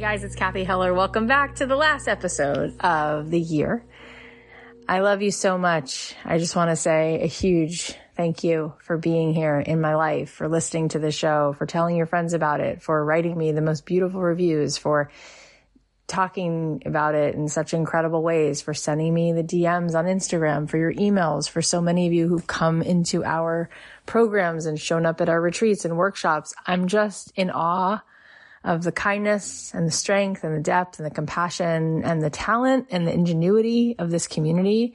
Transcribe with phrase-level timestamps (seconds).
[0.00, 0.94] Guys, it's Cathy Heller.
[0.94, 3.84] Welcome back to the last episode of the year.
[4.88, 6.14] I love you so much.
[6.24, 10.30] I just want to say a huge thank you for being here in my life,
[10.30, 13.60] for listening to the show, for telling your friends about it, for writing me the
[13.60, 15.10] most beautiful reviews, for
[16.06, 20.78] talking about it in such incredible ways, for sending me the DMs on Instagram, for
[20.78, 23.68] your emails, for so many of you who've come into our
[24.06, 26.54] programs and shown up at our retreats and workshops.
[26.66, 28.00] I'm just in awe
[28.62, 32.88] of the kindness and the strength and the depth and the compassion and the talent
[32.90, 34.94] and the ingenuity of this community.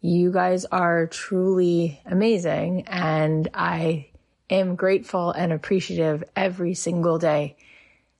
[0.00, 2.86] You guys are truly amazing.
[2.86, 4.08] And I
[4.48, 7.56] am grateful and appreciative every single day.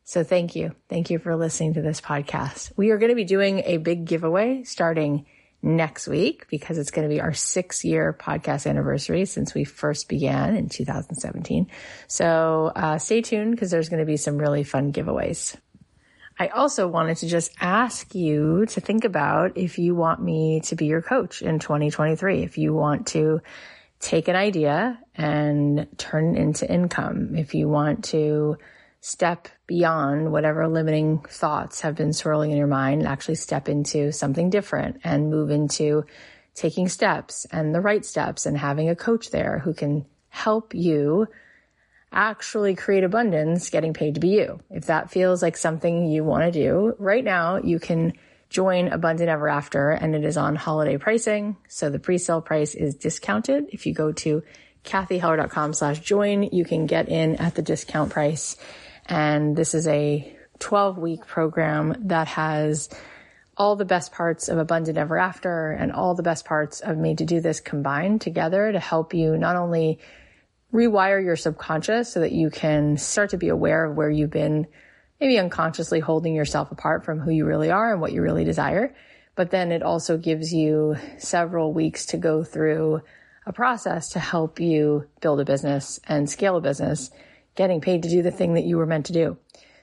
[0.05, 0.75] So thank you.
[0.89, 2.73] Thank you for listening to this podcast.
[2.77, 5.27] We are going to be doing a big giveaway starting
[5.63, 10.09] next week because it's going to be our six year podcast anniversary since we first
[10.09, 11.67] began in 2017.
[12.07, 15.57] So uh, stay tuned because there's going to be some really fun giveaways.
[16.39, 20.75] I also wanted to just ask you to think about if you want me to
[20.75, 23.43] be your coach in 2023, if you want to
[23.99, 28.57] take an idea and turn it into income, if you want to
[29.01, 34.51] step beyond whatever limiting thoughts have been swirling in your mind actually step into something
[34.51, 36.05] different and move into
[36.55, 41.27] taking steps and the right steps and having a coach there who can help you
[42.13, 44.61] actually create abundance getting paid to be you.
[44.69, 48.13] If that feels like something you want to do right now, you can
[48.51, 51.57] join Abundant Ever After and it is on holiday pricing.
[51.69, 53.69] So the pre-sale price is discounted.
[53.73, 54.43] If you go to
[54.85, 56.45] cathyheller.com slash join.
[56.45, 58.57] You can get in at the discount price.
[59.11, 62.89] And this is a 12 week program that has
[63.57, 67.19] all the best parts of Abundant Ever After and all the best parts of Made
[67.19, 69.99] to Do This combined together to help you not only
[70.73, 74.67] rewire your subconscious so that you can start to be aware of where you've been
[75.21, 78.95] maybe unconsciously holding yourself apart from who you really are and what you really desire.
[79.35, 83.03] But then it also gives you several weeks to go through
[83.45, 87.11] a process to help you build a business and scale a business,
[87.55, 89.37] getting paid to do the thing that you were meant to do.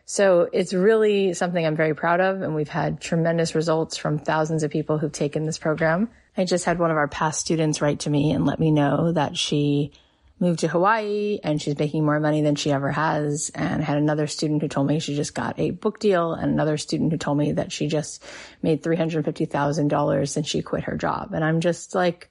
[0.05, 2.41] So it's really something I'm very proud of.
[2.41, 6.09] And we've had tremendous results from thousands of people who've taken this program.
[6.37, 9.11] I just had one of our past students write to me and let me know
[9.11, 9.91] that she
[10.39, 13.51] moved to Hawaii and she's making more money than she ever has.
[13.53, 16.51] And I had another student who told me she just got a book deal and
[16.51, 18.23] another student who told me that she just
[18.61, 21.33] made $350,000 since she quit her job.
[21.33, 22.29] And I'm just like,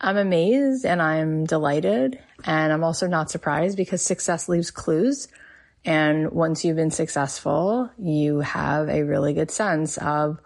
[0.00, 2.18] I'm amazed and I'm delighted.
[2.44, 5.28] And I'm also not surprised because success leaves clues.
[5.84, 10.40] And once you've been successful, you have a really good sense of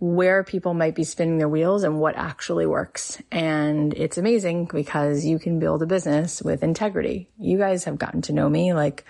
[0.00, 3.20] where people might be spinning their wheels and what actually works.
[3.32, 7.28] And it's amazing because you can build a business with integrity.
[7.38, 8.74] You guys have gotten to know me.
[8.74, 9.04] Like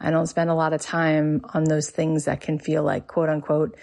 [0.00, 3.28] I don't spend a lot of time on those things that can feel like quote
[3.28, 3.76] unquote,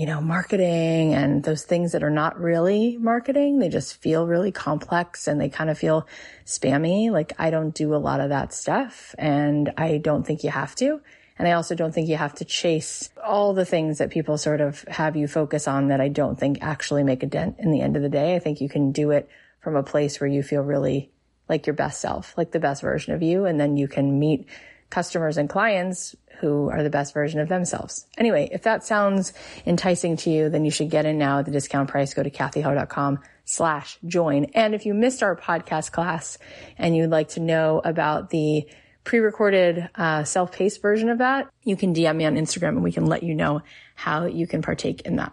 [0.00, 3.58] you know, marketing and those things that are not really marketing.
[3.58, 6.06] They just feel really complex and they kind of feel
[6.46, 7.10] spammy.
[7.10, 10.74] Like I don't do a lot of that stuff and I don't think you have
[10.76, 11.02] to.
[11.38, 14.62] And I also don't think you have to chase all the things that people sort
[14.62, 17.82] of have you focus on that I don't think actually make a dent in the
[17.82, 18.34] end of the day.
[18.34, 19.28] I think you can do it
[19.60, 21.10] from a place where you feel really
[21.46, 23.44] like your best self, like the best version of you.
[23.44, 24.48] And then you can meet
[24.90, 28.06] customers and clients who are the best version of themselves.
[28.16, 29.32] Anyway, if that sounds
[29.66, 32.14] enticing to you, then you should get in now at the discount price.
[32.14, 34.46] Go to cathyheller.com slash join.
[34.54, 36.38] And if you missed our podcast class
[36.78, 38.66] and you'd like to know about the
[39.04, 43.06] pre-recorded uh, self-paced version of that, you can DM me on Instagram and we can
[43.06, 43.62] let you know
[43.94, 45.32] how you can partake in that.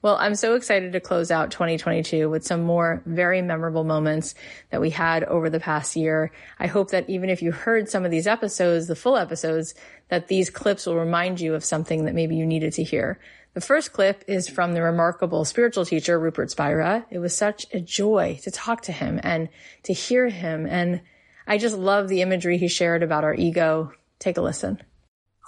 [0.00, 4.34] Well, I'm so excited to close out 2022 with some more very memorable moments
[4.70, 6.30] that we had over the past year.
[6.58, 9.74] I hope that even if you heard some of these episodes, the full episodes,
[10.08, 13.18] that these clips will remind you of something that maybe you needed to hear.
[13.54, 17.06] The first clip is from the remarkable spiritual teacher, Rupert Spira.
[17.10, 19.48] It was such a joy to talk to him and
[19.84, 21.00] to hear him and
[21.46, 23.92] I just love the imagery he shared about our ego.
[24.18, 24.82] Take a listen.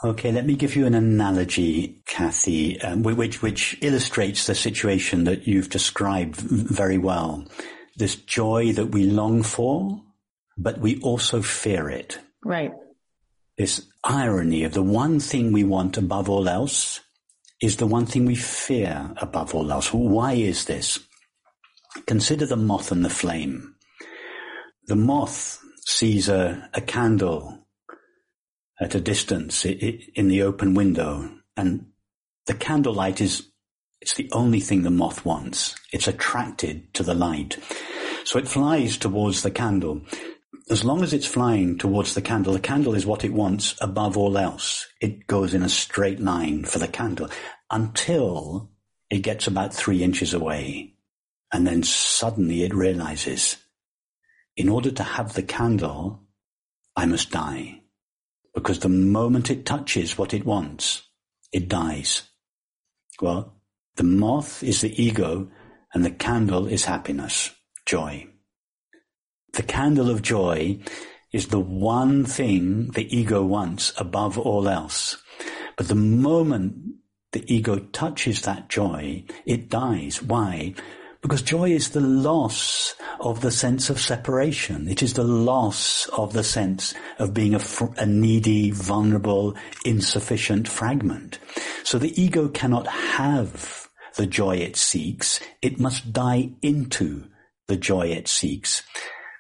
[0.05, 5.49] Okay, let me give you an analogy, Cathy, um, which which illustrates the situation that
[5.49, 7.45] you've described very well.
[7.97, 10.01] This joy that we long for,
[10.57, 12.21] but we also fear it.
[12.45, 12.71] Right.
[13.57, 17.01] This irony of the one thing we want above all else
[17.61, 19.93] is the one thing we fear above all else.
[19.93, 21.01] Why is this?
[22.07, 23.75] Consider the moth and the flame.
[24.87, 27.58] The moth sees a, a candle
[28.81, 31.87] at a distance in the open window and
[32.47, 33.49] the candlelight is
[34.01, 35.75] it's the only thing the moth wants.
[35.93, 37.59] It's attracted to the light.
[38.25, 40.03] So it flies towards the candle.
[40.71, 44.17] As long as it's flying towards the candle, the candle is what it wants above
[44.17, 44.87] all else.
[45.01, 47.29] It goes in a straight line for the candle
[47.71, 48.71] until
[49.11, 50.95] it gets about three inches away.
[51.53, 53.57] And then suddenly it realizes
[54.57, 56.23] in order to have the candle,
[56.95, 57.78] I must die.
[58.59, 61.03] Because the moment it touches what it wants,
[61.53, 62.23] it dies.
[63.21, 63.55] Well,
[63.95, 65.49] the moth is the ego
[65.95, 67.55] and the candle is happiness,
[67.87, 68.27] joy.
[69.53, 70.81] The candle of joy
[71.33, 75.23] is the one thing the ego wants above all else.
[75.77, 76.97] But the moment
[77.31, 80.21] the ego touches that joy, it dies.
[80.21, 80.75] Why?
[81.21, 84.89] Because joy is the loss of the sense of separation.
[84.89, 90.69] It is the loss of the sense of being a, fr- a, needy, vulnerable, insufficient
[90.69, 91.41] fragment.
[91.83, 95.41] So the ego cannot have the joy it seeks.
[95.61, 97.25] It must die into
[97.67, 98.85] the joy it seeks.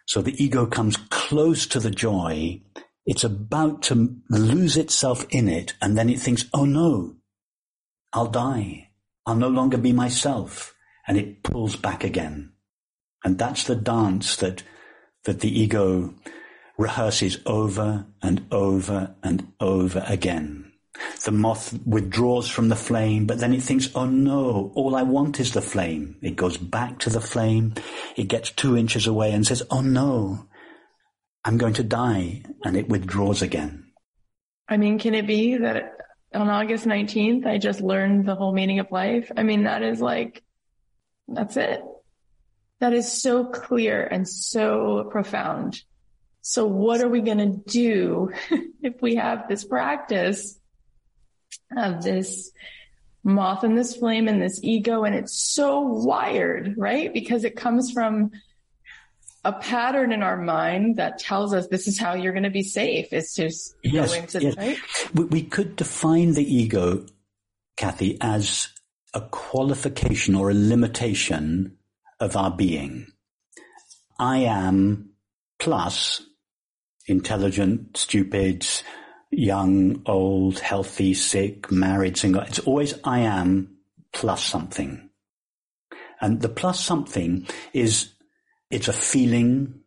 [0.07, 2.61] So the ego comes close to the joy.
[3.07, 5.75] It's about to lose itself in it.
[5.81, 7.17] And then it thinks, oh no,
[8.13, 8.91] I'll die.
[9.27, 10.75] I'll no longer be myself
[11.09, 12.53] and it pulls back again.
[13.25, 14.63] And that's the dance that,
[15.25, 16.15] that the ego
[16.79, 20.73] rehearses over and over and over again.
[21.25, 25.41] The moth withdraws from the flame, but then it thinks, oh no, all I want
[25.41, 26.17] is the flame.
[26.23, 27.75] It goes back to the flame.
[28.17, 30.47] It gets two inches away and says, oh no,
[31.45, 32.43] I'm going to die.
[32.65, 33.93] And it withdraws again.
[34.69, 35.97] I mean, can it be that
[36.35, 39.31] on August 19th, I just learned the whole meaning of life?
[39.37, 40.43] I mean, that is like
[41.29, 41.83] that's it.
[42.81, 45.83] that is so clear and so profound.
[46.41, 48.33] So what are we going to do
[48.83, 50.59] if we have this practice
[51.77, 52.51] of this
[53.25, 57.13] moth and this flame and this ego and it's so wired, right?
[57.13, 58.31] Because it comes from
[59.45, 62.63] a pattern in our mind that tells us this is how you're going to be
[62.63, 63.51] safe is to
[63.83, 64.57] yes, go into yes.
[64.57, 64.79] right?
[65.15, 67.07] We, we could define the ego,
[67.77, 68.69] Cathy, as
[69.15, 71.77] a qualification or a limitation
[72.21, 73.07] of our being.
[74.19, 75.11] I am
[75.59, 76.23] plus
[77.07, 78.67] intelligent, stupid,
[79.31, 82.43] young, old, healthy, sick, married, single.
[82.43, 83.77] It's always I am
[84.13, 85.09] plus something.
[86.21, 88.13] And the plus something is,
[88.71, 89.81] it's a feeling,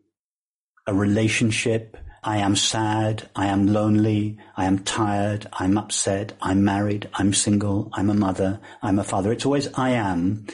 [0.88, 1.98] a relationship.
[2.24, 3.30] I am sad.
[3.36, 4.38] I am lonely.
[4.56, 5.48] I am tired.
[5.54, 6.34] I'm upset.
[6.42, 7.10] I'm married.
[7.14, 7.90] I'm single.
[7.94, 8.60] I'm a mother.
[8.82, 9.32] I'm a father.
[9.32, 10.46] It's always I am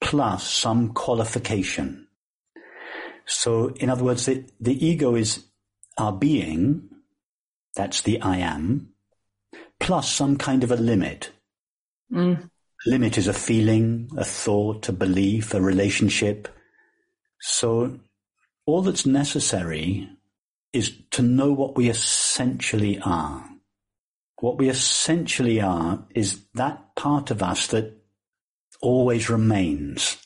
[0.00, 2.06] plus some qualification.
[3.26, 5.44] So in other words, the, the ego is
[5.98, 6.90] our being
[7.74, 8.90] that's the I am,
[9.78, 11.30] plus some kind of a limit.
[12.12, 12.50] Mm.
[12.86, 16.48] Limit is a feeling, a thought, a belief, a relationship.
[17.40, 18.00] So
[18.66, 20.08] all that's necessary
[20.72, 23.44] is to know what we essentially are.
[24.40, 27.98] What we essentially are is that part of us that
[28.80, 30.16] always remains.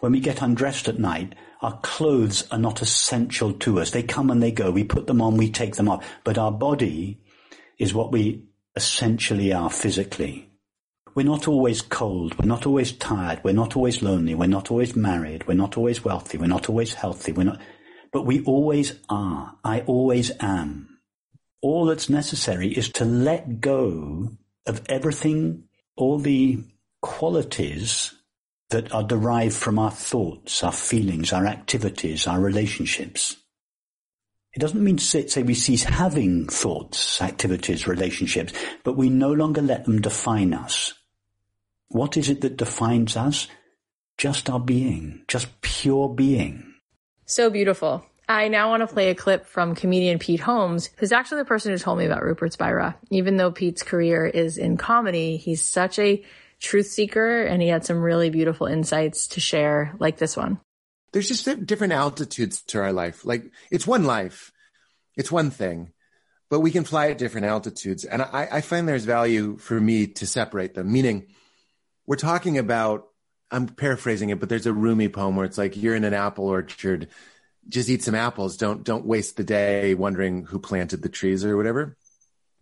[0.00, 3.90] When we get undressed at night, our clothes are not essential to us.
[3.90, 4.70] They come and they go.
[4.70, 6.04] We put them on, we take them off.
[6.24, 7.20] But our body
[7.78, 10.48] is what we essentially are physically.
[11.14, 12.38] We're not always cold.
[12.38, 13.40] We're not always tired.
[13.44, 14.34] We're not always lonely.
[14.34, 15.46] We're not always married.
[15.46, 16.38] We're not always wealthy.
[16.38, 17.32] We're not always healthy.
[17.32, 17.60] We're not,
[18.12, 19.56] but we always are.
[19.64, 20.98] I always am.
[21.62, 24.30] All that's necessary is to let go
[24.66, 25.64] of everything,
[25.96, 26.62] all the
[27.00, 28.14] qualities
[28.70, 33.36] that are derived from our thoughts, our feelings, our activities, our relationships.
[34.54, 38.52] It doesn't mean to say we cease having thoughts, activities, relationships,
[38.84, 40.94] but we no longer let them define us.
[41.88, 43.48] What is it that defines us?
[44.18, 46.71] Just our being, just pure being.
[47.26, 48.04] So beautiful.
[48.28, 51.72] I now want to play a clip from comedian Pete Holmes, who's actually the person
[51.72, 52.96] who told me about Rupert Spira.
[53.10, 56.24] Even though Pete's career is in comedy, he's such a
[56.60, 60.60] truth seeker and he had some really beautiful insights to share like this one.
[61.12, 63.24] There's just different altitudes to our life.
[63.24, 64.52] Like it's one life.
[65.16, 65.92] It's one thing,
[66.48, 68.04] but we can fly at different altitudes.
[68.04, 71.26] And I, I find there's value for me to separate them, meaning
[72.06, 73.08] we're talking about,
[73.52, 76.46] I'm paraphrasing it, but there's a Rumi poem where it's like, you're in an apple
[76.46, 77.08] orchard,
[77.68, 78.56] just eat some apples.
[78.56, 81.96] Don't, don't waste the day wondering who planted the trees or whatever.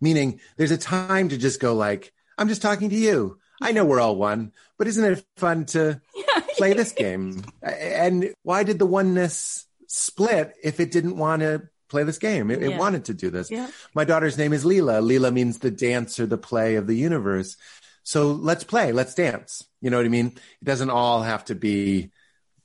[0.01, 3.39] Meaning there's a time to just go like, I'm just talking to you.
[3.61, 6.01] I know we're all one, but isn't it fun to
[6.57, 7.43] play this game?
[7.61, 12.49] And why did the oneness split if it didn't want to play this game?
[12.49, 12.69] It, yeah.
[12.69, 13.51] it wanted to do this.
[13.51, 13.69] Yeah.
[13.93, 15.01] My daughter's name is Leela.
[15.01, 17.55] Leela means the dance or the play of the universe.
[18.03, 19.63] So let's play, let's dance.
[19.81, 20.27] You know what I mean?
[20.61, 22.11] It doesn't all have to be,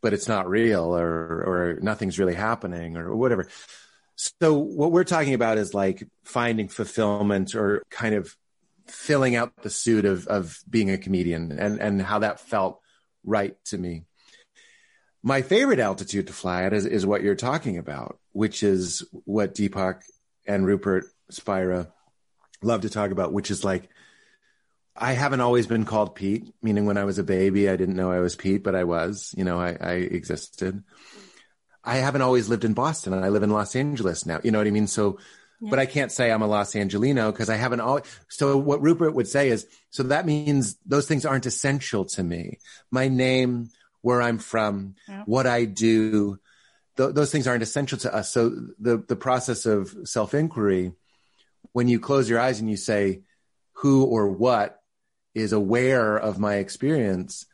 [0.01, 3.49] but it's not real or, or nothing's really happening or whatever.
[4.17, 8.35] So what we're talking about is like finding fulfillment or kind of
[8.87, 12.81] filling out the suit of of being a comedian and and how that felt
[13.25, 14.05] right to me.
[15.23, 19.55] My favorite altitude to fly at is, is what you're talking about, which is what
[19.55, 20.03] Deepak
[20.47, 21.89] and Rupert Spira
[22.63, 23.89] love to talk about, which is like
[24.99, 28.11] I haven't always been called Pete, meaning when I was a baby, I didn't know
[28.11, 30.83] I was Pete, but I was, you know, I, I existed.
[31.85, 34.41] I haven't always lived in Boston and I live in Los Angeles now.
[34.43, 34.87] You know what I mean?
[34.87, 35.19] So
[35.61, 38.05] but I can't say I'm a Los Angelino because I haven't always.
[38.29, 42.59] So what Rupert would say is, so that means those things aren't essential to me.
[42.91, 43.71] My name,
[44.03, 45.23] where I'm from, yeah.
[45.25, 46.39] what I do,
[46.97, 48.31] th- those things aren't essential to us.
[48.31, 50.93] So the, the process of self inquiry,
[51.73, 53.23] when you close your eyes and you say,
[53.73, 54.76] who or what
[55.37, 57.45] is aware of my experience,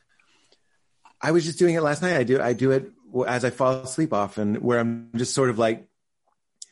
[1.20, 2.16] I was just doing it last night.
[2.16, 2.90] I do, I do it
[3.26, 5.88] as I fall asleep often where I'm just sort of like,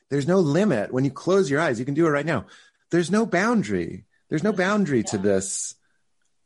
[0.09, 0.93] there's no limit.
[0.93, 2.47] When you close your eyes, you can do it right now.
[2.91, 4.07] There's no boundary.
[4.29, 5.11] There's no boundary yeah.
[5.11, 5.75] to this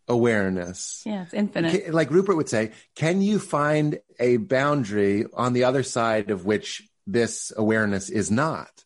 [0.08, 1.02] awareness.
[1.04, 1.92] Yeah, it's infinite.
[1.92, 6.88] Like Rupert would say, can you find a boundary on the other side of which
[7.06, 8.84] this awareness is not?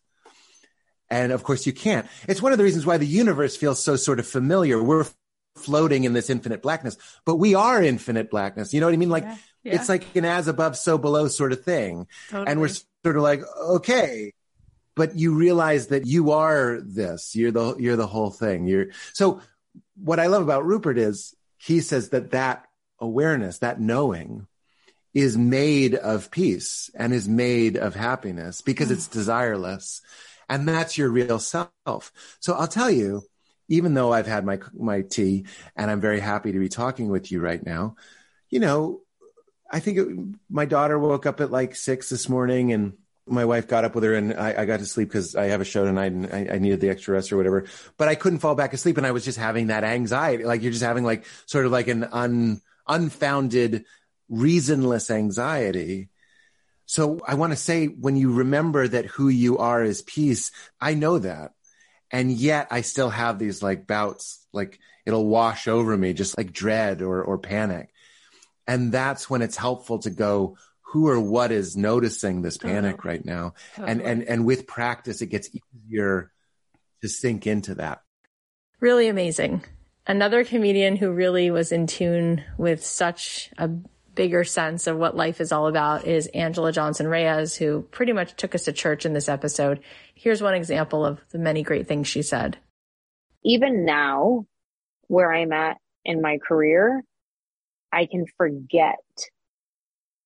[1.09, 2.05] And of course you can't.
[2.27, 4.81] It's one of the reasons why the universe feels so sort of familiar.
[4.81, 5.07] We're
[5.59, 8.73] floating in this infinite blackness, but we are infinite blackness.
[8.73, 9.09] You know what I mean?
[9.09, 9.75] Like yeah, yeah.
[9.75, 12.07] it's like an as above, so below sort of thing.
[12.29, 12.49] Totally.
[12.49, 14.33] And we're sort of like, okay,
[14.95, 17.35] but you realize that you are this.
[17.35, 18.65] You're the you're the whole thing.
[18.65, 19.41] You're so.
[19.95, 22.65] What I love about Rupert is he says that that
[22.99, 24.47] awareness, that knowing,
[25.13, 28.91] is made of peace and is made of happiness because mm.
[28.91, 30.01] it's desireless.
[30.47, 32.11] And that's your real self.
[32.39, 33.23] So I'll tell you,
[33.69, 35.45] even though I've had my, my tea
[35.75, 37.95] and I'm very happy to be talking with you right now,
[38.49, 39.01] you know,
[39.71, 40.07] I think it,
[40.49, 42.93] my daughter woke up at like six this morning and
[43.27, 45.61] my wife got up with her and I, I got to sleep because I have
[45.61, 47.65] a show tonight and I, I, needed the extra rest or whatever.
[47.95, 50.45] But I couldn't fall back asleep and I was just having that anxiety.
[50.45, 53.85] Like you're just having like sort of like an un, unfounded,
[54.31, 56.09] reasonless anxiety.
[56.87, 60.95] So I want to say when you remember that who you are is peace, I
[60.95, 61.51] know that.
[62.11, 66.51] And yet I still have these like bouts, like it'll wash over me, just like
[66.51, 67.89] dread or, or panic.
[68.67, 72.67] And that's when it's helpful to go, who or what is noticing this uh-huh.
[72.67, 73.53] panic right now?
[73.77, 76.31] And and and with practice it gets easier
[77.01, 78.01] to sink into that.
[78.79, 79.63] Really amazing.
[80.07, 83.69] Another comedian who really was in tune with such a
[84.15, 88.35] bigger sense of what life is all about is Angela Johnson Reyes, who pretty much
[88.35, 89.81] took us to church in this episode.
[90.15, 92.57] Here's one example of the many great things she said.
[93.43, 94.45] Even now,
[95.07, 97.03] where I'm at in my career,
[97.91, 98.99] I can forget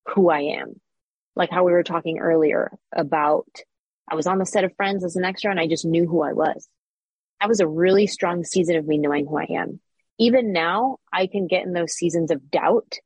[0.07, 0.79] who I am.
[1.35, 3.47] Like how we were talking earlier about
[4.09, 6.21] I was on the set of Friends as an extra and I just knew who
[6.21, 6.67] I was.
[7.39, 9.79] That was a really strong season of me knowing who I am.
[10.19, 12.99] Even now, I can get in those seasons of doubt,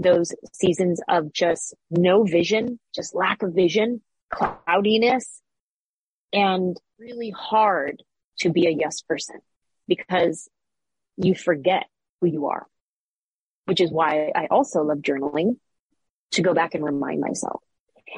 [0.00, 4.00] those seasons of just no vision, just lack of vision,
[4.32, 5.40] cloudiness,
[6.32, 8.02] and really hard
[8.38, 9.40] to be a yes person
[9.86, 10.48] because
[11.16, 11.84] you forget
[12.20, 12.66] who you are,
[13.66, 15.56] which is why I also love journaling
[16.32, 17.62] to go back and remind myself.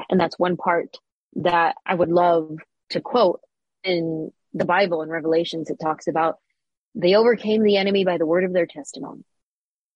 [0.09, 0.97] And that's one part
[1.37, 2.59] that I would love
[2.91, 3.41] to quote
[3.83, 5.69] in the Bible in Revelations.
[5.69, 6.39] It talks about
[6.95, 9.25] they overcame the enemy by the word of their testimony.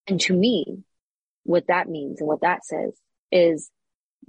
[0.08, 0.82] And to me,
[1.46, 2.92] what that means and what that says
[3.32, 3.70] is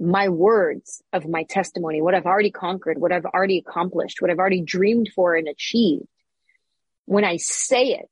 [0.00, 4.38] my words of my testimony, what I've already conquered, what I've already accomplished, what I've
[4.38, 6.06] already dreamed for and achieved.
[7.06, 8.08] When I say it,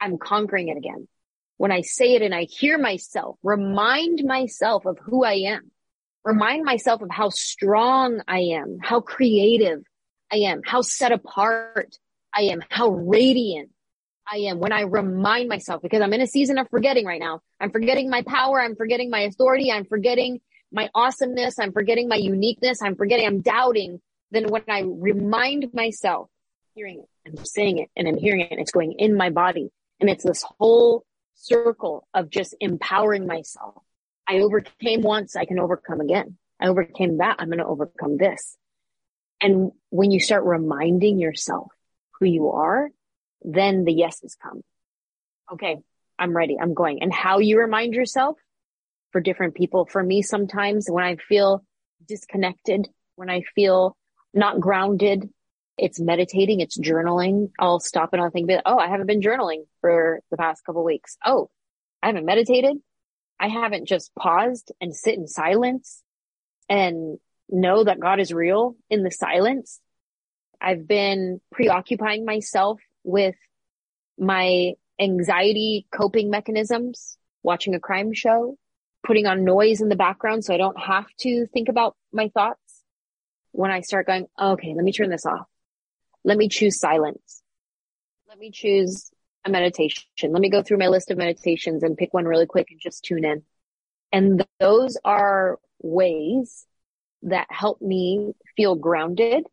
[0.00, 1.08] I'm conquering it again
[1.58, 5.70] when I say it and I hear myself, remind myself of who I am,
[6.24, 9.82] remind myself of how strong I am, how creative
[10.32, 11.98] I am, how set apart
[12.32, 13.70] I am, how radiant
[14.30, 17.40] I am when I remind myself, because I'm in a season of forgetting right now.
[17.60, 18.60] I'm forgetting my power.
[18.60, 19.72] I'm forgetting my authority.
[19.72, 20.40] I'm forgetting
[20.72, 21.58] my awesomeness.
[21.58, 22.82] I'm forgetting my uniqueness.
[22.82, 24.00] I'm forgetting, I'm doubting.
[24.30, 26.28] Then when I remind myself,
[26.74, 29.70] hearing it, I'm saying it and I'm hearing it, it's going in my body.
[30.00, 33.82] And it's this whole circle of just empowering myself.
[34.28, 36.36] I overcame once, I can overcome again.
[36.60, 38.56] I overcame that, I'm going to overcome this.
[39.40, 41.68] And when you start reminding yourself
[42.18, 42.90] who you are,
[43.42, 44.62] then the yeses come.
[45.52, 45.78] Okay,
[46.18, 46.56] I'm ready.
[46.60, 47.02] I'm going.
[47.02, 48.36] And how you remind yourself
[49.12, 49.86] for different people.
[49.86, 51.64] For me, sometimes when I feel
[52.06, 53.96] disconnected, when I feel
[54.34, 55.28] not grounded,
[55.78, 57.50] it's meditating, it's journaling.
[57.58, 61.16] I'll stop and I'll think, oh, I haven't been journaling for the past couple weeks.
[61.24, 61.50] Oh,
[62.02, 62.76] I haven't meditated.
[63.40, 66.02] I haven't just paused and sit in silence
[66.68, 69.80] and know that God is real in the silence.
[70.60, 73.36] I've been preoccupying myself with
[74.18, 78.58] my anxiety coping mechanisms, watching a crime show,
[79.02, 82.82] putting on noise in the background so I don't have to think about my thoughts.
[83.52, 85.46] When I start going, okay, let me turn this off.
[86.22, 87.42] Let me choose silence.
[88.28, 89.10] Let me choose
[89.46, 90.04] a meditation.
[90.30, 93.04] Let me go through my list of meditations and pick one really quick and just
[93.04, 93.42] tune in.
[94.12, 96.66] And those are ways
[97.22, 99.46] that help me feel grounded,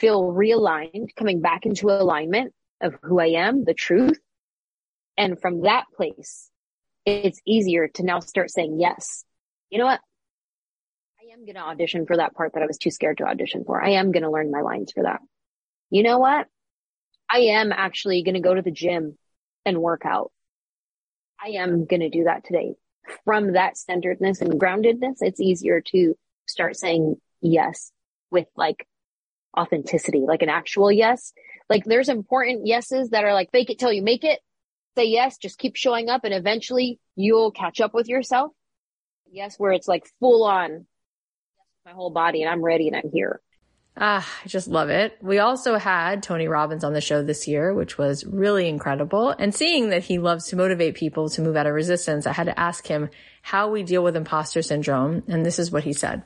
[0.00, 4.18] feel realigned, coming back into alignment of who I am, the truth.
[5.16, 6.50] And from that place,
[7.04, 9.24] it's easier to now start saying yes.
[9.68, 10.00] You know what?
[11.20, 13.64] I am going to audition for that part that I was too scared to audition
[13.64, 13.82] for.
[13.82, 15.20] I am going to learn my lines for that
[15.90, 16.46] you know what?
[17.28, 19.18] I am actually going to go to the gym
[19.66, 20.30] and work out.
[21.42, 22.74] I am going to do that today.
[23.24, 26.14] From that centeredness and groundedness, it's easier to
[26.46, 27.92] start saying yes
[28.30, 28.86] with like
[29.56, 31.32] authenticity, like an actual yes.
[31.68, 34.40] Like there's important yeses that are like fake it till you make it.
[34.96, 38.52] Say yes, just keep showing up and eventually you'll catch up with yourself.
[39.30, 40.86] Yes, where it's like full on
[41.84, 43.40] my whole body and I'm ready and I'm here.
[43.96, 45.18] Ah, I just love it.
[45.20, 49.30] We also had Tony Robbins on the show this year, which was really incredible.
[49.30, 52.46] And seeing that he loves to motivate people to move out of resistance, I had
[52.46, 53.10] to ask him
[53.42, 55.24] how we deal with imposter syndrome.
[55.28, 56.22] And this is what he said.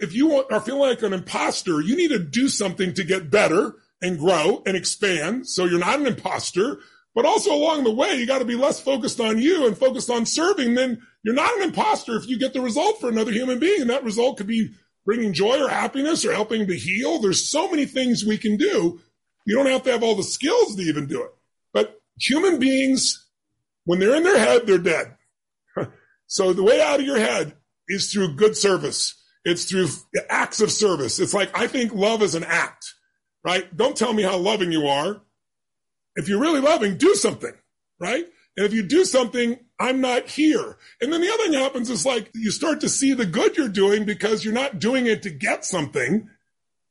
[0.00, 3.74] If you are feeling like an imposter, you need to do something to get better
[4.02, 5.46] and grow and expand.
[5.46, 6.78] So you're not an imposter.
[7.14, 10.10] But also along the way, you got to be less focused on you and focused
[10.10, 10.74] on serving.
[10.74, 13.80] Then you're not an imposter if you get the result for another human being.
[13.80, 14.70] And that result could be
[15.04, 17.18] bringing joy or happiness or helping to heal.
[17.18, 19.00] There's so many things we can do.
[19.44, 21.30] You don't have to have all the skills to even do it.
[21.72, 23.26] But human beings,
[23.84, 25.16] when they're in their head, they're dead.
[26.26, 27.54] so the way out of your head
[27.88, 29.19] is through good service.
[29.44, 29.88] It's through
[30.28, 31.18] acts of service.
[31.18, 32.94] It's like, I think love is an act,
[33.44, 33.74] right?
[33.76, 35.22] Don't tell me how loving you are.
[36.16, 37.52] If you're really loving, do something,
[37.98, 38.26] right?
[38.56, 40.76] And if you do something, I'm not here.
[41.00, 43.68] And then the other thing happens is like you start to see the good you're
[43.68, 46.28] doing because you're not doing it to get something.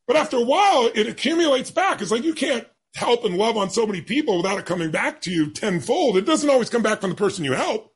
[0.08, 2.02] But after a while, it accumulates back.
[2.02, 5.22] It's like you can't help and love on so many people without it coming back
[5.22, 6.18] to you tenfold.
[6.18, 7.94] It doesn't always come back from the person you help.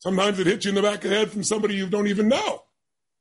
[0.00, 2.26] Sometimes it hits you in the back of the head from somebody you don't even
[2.26, 2.64] know.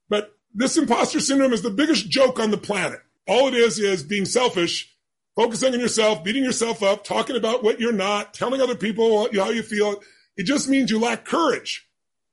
[0.09, 3.01] But this imposter syndrome is the biggest joke on the planet.
[3.27, 4.93] All it is is being selfish,
[5.35, 9.49] focusing on yourself, beating yourself up, talking about what you're not, telling other people how
[9.49, 10.01] you feel.
[10.35, 11.87] It just means you lack courage.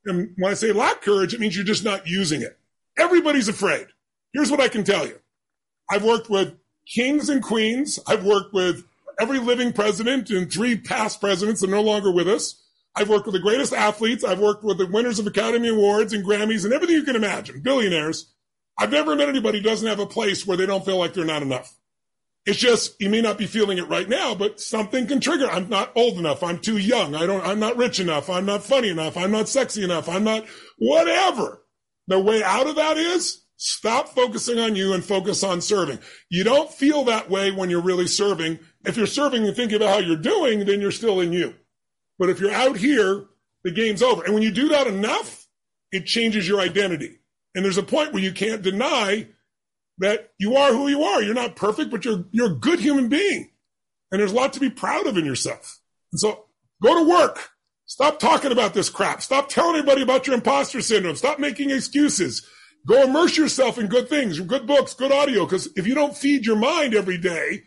[0.05, 2.59] And when I say lack courage, it means you're just not using it.
[2.99, 3.89] Everybody's afraid.
[4.33, 5.19] Here's what I can tell you.
[5.91, 6.55] I've worked with
[6.87, 7.99] kings and queens.
[8.07, 8.85] I've worked with
[9.21, 12.63] every living president and three past presidents that are no longer with us.
[12.99, 14.25] I've worked with the greatest athletes.
[14.25, 17.61] I've worked with the winners of Academy Awards and Grammys and everything you can imagine,
[17.61, 18.33] billionaires.
[18.77, 21.25] I've never met anybody who doesn't have a place where they don't feel like they're
[21.25, 21.77] not enough.
[22.45, 25.49] It's just you may not be feeling it right now, but something can trigger.
[25.49, 26.43] I'm not old enough.
[26.43, 27.15] I'm too young.
[27.15, 27.47] I don't.
[27.47, 28.29] I'm not rich enough.
[28.29, 29.17] I'm not funny enough.
[29.17, 30.09] I'm not sexy enough.
[30.09, 30.45] I'm not
[30.79, 31.63] whatever.
[32.09, 35.99] The way out of that is stop focusing on you and focus on serving.
[36.31, 38.59] You don't feel that way when you're really serving.
[38.85, 41.55] If you're serving and thinking about how you're doing, then you're still in you.
[42.19, 43.25] But if you're out here,
[43.65, 44.25] the game's over.
[44.25, 45.47] And when you do that enough,
[45.93, 47.19] it changes your identity.
[47.55, 49.29] And there's a point where you can't deny
[49.99, 51.23] that you are who you are.
[51.23, 53.51] You're not perfect, but you're you're a good human being.
[54.11, 55.81] And there's a lot to be proud of in yourself.
[56.13, 56.47] And so
[56.83, 57.51] go to work.
[57.87, 59.23] Stop talking about this crap.
[59.23, 61.17] Stop telling everybody about your imposter syndrome.
[61.17, 62.47] Stop making excuses.
[62.87, 65.45] Go immerse yourself in good things, good books, good audio.
[65.45, 67.65] Because if you don't feed your mind every day,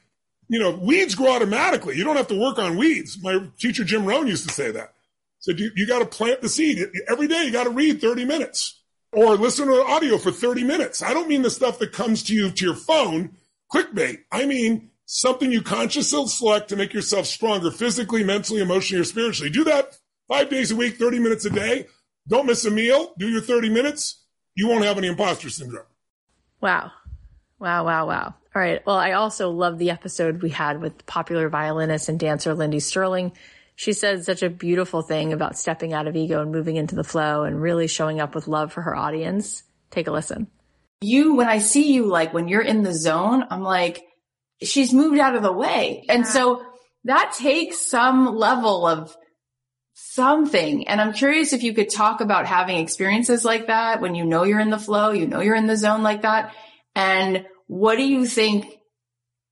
[0.52, 1.96] you know, weeds grow automatically.
[1.96, 3.18] You don't have to work on weeds.
[3.24, 4.94] My teacher, Jim Rohn, used to say that.
[5.40, 7.46] Said you, you got to plant the seed every day.
[7.46, 8.82] You got to read 30 minutes
[9.14, 11.02] or listen to audio for 30 minutes.
[11.02, 13.38] I don't mean the stuff that comes to you to your phone,
[13.74, 14.18] clickbait.
[14.30, 19.52] I mean something you consciously select to make yourself stronger physically, mentally, emotionally, or spiritually.
[19.52, 21.88] Do that five days a week, 30 minutes a day.
[22.28, 23.14] Don't miss a meal.
[23.18, 24.22] Do your 30 minutes.
[24.56, 25.86] You won't have any imposter syndrome.
[26.60, 26.92] Wow.
[27.58, 28.34] Wow, wow, wow.
[28.54, 28.86] All right.
[28.86, 33.32] Well, I also love the episode we had with popular violinist and dancer Lindsey Stirling.
[33.76, 37.04] She said such a beautiful thing about stepping out of ego and moving into the
[37.04, 39.64] flow and really showing up with love for her audience.
[39.90, 40.48] Take a listen.
[41.00, 44.04] You, when I see you, like when you're in the zone, I'm like,
[44.62, 46.06] she's moved out of the way.
[46.10, 46.64] And so
[47.06, 49.16] that takes some level of
[49.94, 50.90] something.
[50.90, 54.44] And I'm curious if you could talk about having experiences like that when you know
[54.44, 56.54] you're in the flow, you know you're in the zone like that.
[56.96, 58.66] And what do you think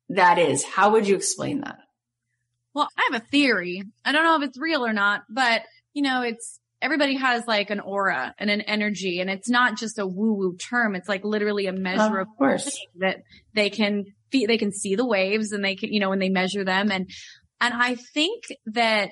[0.10, 0.66] that is?
[0.66, 1.80] How would you explain that?
[2.74, 3.82] Well, I have a theory.
[4.04, 5.62] I don't know if it's real or not, but
[5.94, 10.00] you know, it's everybody has like an aura and an energy and it's not just
[10.00, 10.96] a woo woo term.
[10.96, 13.22] It's like literally a measure of, of course that
[13.54, 14.04] they can
[14.34, 16.92] feel, they can see the waves and they can, you know, when they measure them.
[16.92, 17.10] And,
[17.62, 19.12] and I think that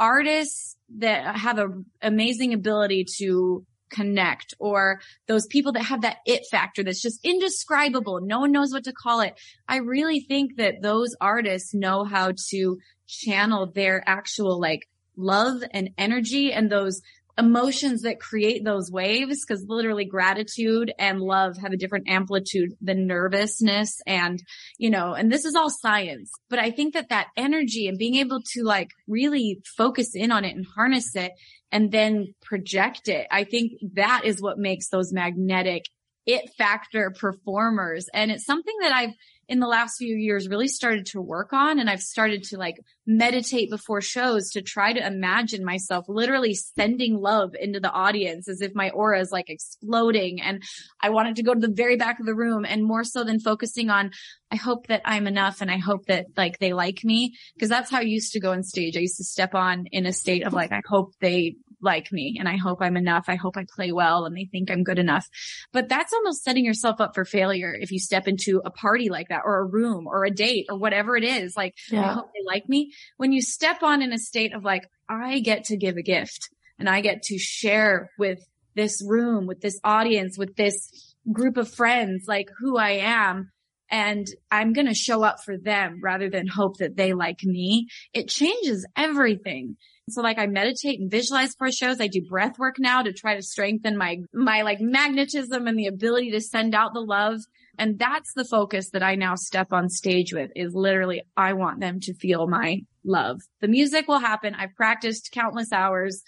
[0.00, 6.44] artists that have an amazing ability to connect or those people that have that it
[6.50, 8.20] factor that's just indescribable.
[8.20, 9.38] No one knows what to call it.
[9.68, 15.90] I really think that those artists know how to channel their actual like love and
[15.98, 17.02] energy and those
[17.38, 23.06] emotions that create those waves because literally gratitude and love have a different amplitude than
[23.06, 24.42] nervousness and
[24.76, 28.16] you know and this is all science but i think that that energy and being
[28.16, 31.32] able to like really focus in on it and harness it
[31.70, 35.84] and then project it i think that is what makes those magnetic
[36.26, 38.08] it factor performers.
[38.14, 39.14] And it's something that i've
[39.48, 41.78] in the last few years really started to work on.
[41.78, 42.76] And I've started to like
[43.06, 48.60] meditate before shows to try to imagine myself literally sending love into the audience as
[48.60, 50.40] if my aura is like exploding.
[50.40, 50.62] And
[51.00, 53.40] I wanted to go to the very back of the room and more so than
[53.40, 54.12] focusing on,
[54.50, 57.36] I hope that I'm enough and I hope that like they like me.
[57.58, 58.96] Cause that's how I used to go on stage.
[58.96, 62.36] I used to step on in a state of like, I hope they like me
[62.38, 63.24] and I hope I'm enough.
[63.28, 65.28] I hope I play well and they think I'm good enough.
[65.72, 69.28] But that's almost setting yourself up for failure if you step into a party like
[69.28, 71.56] that or a room or a date or whatever it is.
[71.56, 72.10] Like, yeah.
[72.10, 72.92] I hope they like me.
[73.16, 76.48] When you step on in a state of like, I get to give a gift
[76.78, 78.38] and I get to share with
[78.74, 83.50] this room, with this audience, with this group of friends, like who I am
[83.92, 87.88] and I'm going to show up for them rather than hope that they like me.
[88.14, 89.76] It changes everything.
[90.10, 92.00] So like I meditate and visualize for shows.
[92.00, 95.86] I do breath work now to try to strengthen my, my like magnetism and the
[95.86, 97.40] ability to send out the love.
[97.78, 101.80] And that's the focus that I now step on stage with is literally, I want
[101.80, 103.40] them to feel my love.
[103.60, 104.54] The music will happen.
[104.54, 106.22] I've practiced countless hours.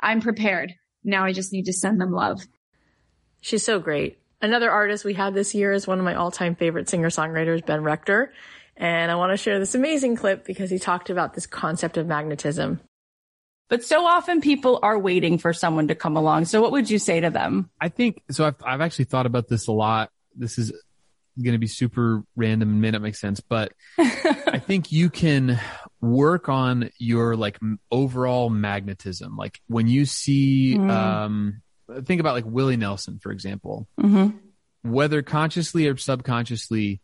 [0.00, 0.72] I'm prepared.
[1.04, 2.40] Now I just need to send them love.
[3.42, 4.18] She's so great.
[4.40, 8.32] Another artist we had this year is one of my all-time favorite singer-songwriters, Ben Rector.
[8.76, 12.06] And I want to share this amazing clip because he talked about this concept of
[12.06, 12.80] magnetism.
[13.68, 16.44] But so often people are waiting for someone to come along.
[16.46, 17.70] So what would you say to them?
[17.80, 18.44] I think so.
[18.44, 20.10] I've, I've actually thought about this a lot.
[20.36, 20.72] This is
[21.42, 25.58] going to be super random and may not make sense, but I think you can
[26.00, 27.58] work on your like
[27.90, 29.36] overall magnetism.
[29.36, 30.90] Like when you see, mm.
[30.90, 31.62] um,
[32.04, 34.36] think about like Willie Nelson, for example, mm-hmm.
[34.82, 37.00] whether consciously or subconsciously,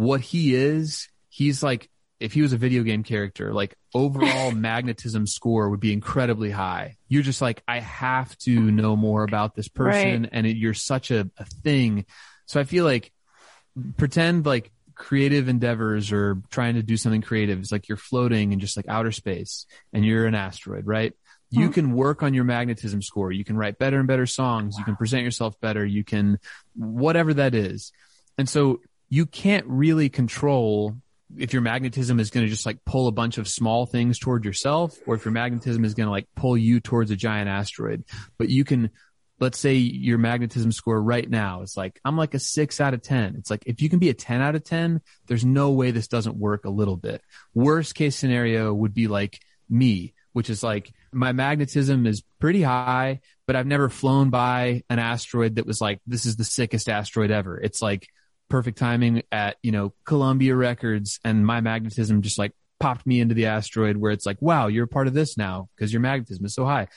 [0.00, 5.26] what he is, he's like, if he was a video game character, like overall magnetism
[5.26, 6.96] score would be incredibly high.
[7.08, 10.30] You're just like, I have to know more about this person right.
[10.32, 12.06] and it, you're such a, a thing.
[12.46, 13.12] So I feel like
[13.98, 18.58] pretend like creative endeavors or trying to do something creative is like you're floating in
[18.58, 21.12] just like outer space and you're an asteroid, right?
[21.50, 21.72] You hmm.
[21.72, 23.32] can work on your magnetism score.
[23.32, 24.78] You can write better and better songs.
[24.78, 25.84] You can present yourself better.
[25.84, 26.38] You can,
[26.74, 27.92] whatever that is.
[28.38, 30.96] And so you can't really control
[31.36, 34.44] if your magnetism is going to just like pull a bunch of small things toward
[34.44, 38.04] yourself or if your magnetism is going to like pull you towards a giant asteroid.
[38.38, 38.90] But you can
[39.40, 43.02] let's say your magnetism score right now is like, I'm like a six out of
[43.02, 43.36] 10.
[43.38, 46.08] It's like, if you can be a 10 out of 10, there's no way this
[46.08, 47.22] doesn't work a little bit.
[47.54, 53.20] Worst case scenario would be like me, which is like, my magnetism is pretty high,
[53.46, 57.30] but I've never flown by an asteroid that was like, this is the sickest asteroid
[57.30, 57.58] ever.
[57.58, 58.08] It's like
[58.50, 63.34] perfect timing at, you know, Columbia Records and my magnetism just like popped me into
[63.34, 66.44] the asteroid where it's like, wow, you're a part of this now because your magnetism
[66.44, 66.88] is so high.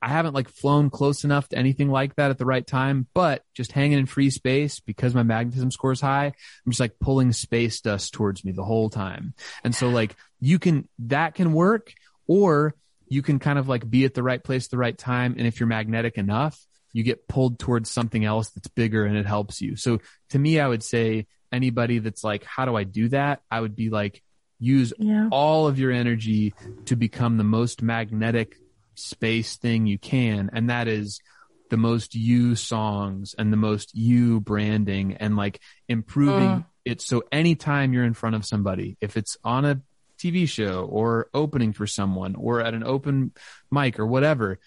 [0.00, 3.42] I haven't like flown close enough to anything like that at the right time, but
[3.54, 7.32] just hanging in free space because my magnetism score is high, I'm just like pulling
[7.32, 9.34] space dust towards me the whole time.
[9.64, 11.92] And so like you can, that can work
[12.28, 12.76] or
[13.08, 15.34] you can kind of like be at the right place at the right time.
[15.36, 19.26] And if you're magnetic enough, you get pulled towards something else that's bigger and it
[19.26, 19.76] helps you.
[19.76, 23.42] So to me, I would say anybody that's like, how do I do that?
[23.50, 24.22] I would be like,
[24.58, 25.28] use yeah.
[25.30, 26.54] all of your energy
[26.86, 28.56] to become the most magnetic
[28.94, 30.50] space thing you can.
[30.52, 31.20] And that is
[31.70, 36.62] the most you songs and the most you branding and like improving uh.
[36.84, 37.00] it.
[37.00, 39.80] So anytime you're in front of somebody, if it's on a
[40.18, 43.32] TV show or opening for someone or at an open
[43.70, 44.58] mic or whatever,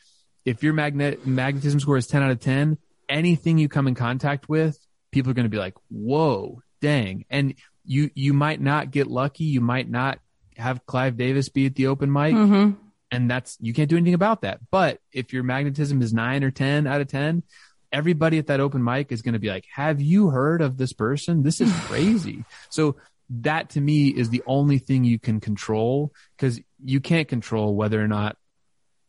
[0.45, 2.77] if your magnet magnetism score is 10 out of 10,
[3.09, 4.77] anything you come in contact with,
[5.11, 7.25] people are going to be like, whoa, dang.
[7.29, 9.45] And you, you might not get lucky.
[9.45, 10.19] You might not
[10.57, 12.33] have Clive Davis be at the open mic.
[12.33, 12.71] Mm-hmm
[13.11, 14.59] and that's you can't do anything about that.
[14.71, 17.43] But if your magnetism is nine or ten out of ten,
[17.91, 20.93] everybody at that open mic is going to be like, "Have you heard of this
[20.93, 21.43] person?
[21.43, 22.95] This is crazy." so
[23.33, 28.01] that to me is the only thing you can control because you can't control whether
[28.01, 28.35] or not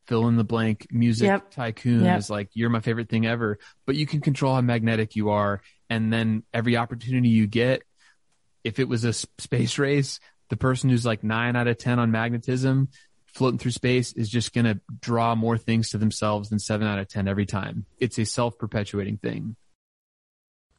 [0.07, 1.51] fill in the blank music yep.
[1.51, 2.19] tycoon yep.
[2.19, 5.61] is like you're my favorite thing ever but you can control how magnetic you are
[5.89, 7.83] and then every opportunity you get
[8.65, 12.11] if it was a space race the person who's like 9 out of 10 on
[12.11, 12.89] magnetism
[13.33, 16.99] floating through space is just going to draw more things to themselves than seven out
[16.99, 17.87] of 10 every time.
[17.99, 19.57] It's a self perpetuating thing.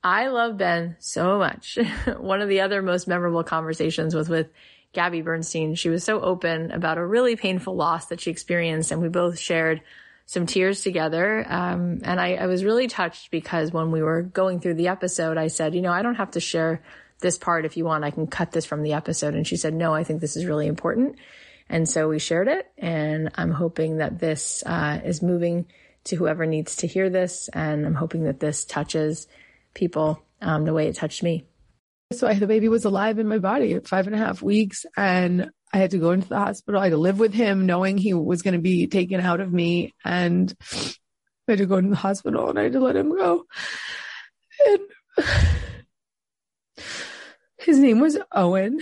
[0.03, 1.77] I love Ben so much.
[2.17, 4.49] One of the other most memorable conversations was with
[4.93, 5.75] Gabby Bernstein.
[5.75, 9.39] She was so open about a really painful loss that she experienced, and we both
[9.39, 9.81] shared
[10.25, 11.45] some tears together.
[11.47, 15.37] Um, and I, I was really touched because when we were going through the episode,
[15.37, 16.81] I said, you know, I don't have to share
[17.19, 18.03] this part if you want.
[18.03, 19.33] I can cut this from the episode.
[19.35, 21.17] And she said, no, I think this is really important.
[21.69, 25.65] And so we shared it and I'm hoping that this uh, is moving
[26.05, 27.49] to whoever needs to hear this.
[27.49, 29.27] And I'm hoping that this touches
[29.73, 31.45] people um, the way it touched me.
[32.13, 34.85] So I, the baby was alive in my body at five and a half weeks
[34.95, 36.79] and I had to go into the hospital.
[36.79, 39.51] I had to live with him knowing he was going to be taken out of
[39.51, 40.53] me and
[41.47, 43.45] I had to go to the hospital and I had to let him go.
[44.67, 44.81] And
[47.57, 48.81] his name was Owen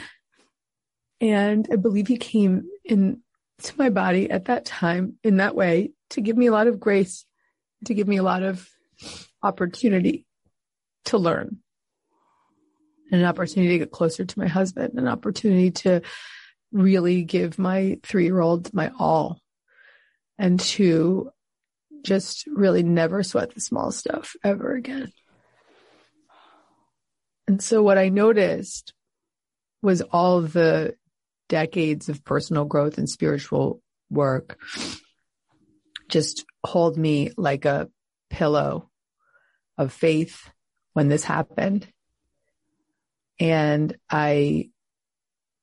[1.21, 3.21] and I believe he came in
[3.63, 6.79] to my body at that time in that way to give me a lot of
[6.79, 7.25] grace,
[7.85, 8.67] to give me a lot of
[9.43, 10.25] opportunity
[11.05, 11.59] to learn,
[13.11, 16.01] an opportunity to get closer to my husband, an opportunity to
[16.71, 19.39] really give my three year old my all
[20.37, 21.29] and to
[22.03, 25.11] just really never sweat the small stuff ever again.
[27.47, 28.93] And so what I noticed
[29.81, 30.95] was all the
[31.49, 34.57] decades of personal growth and spiritual work
[36.07, 37.89] just hold me like a
[38.29, 38.89] pillow
[39.77, 40.49] of faith
[40.93, 41.87] when this happened.
[43.41, 44.69] And I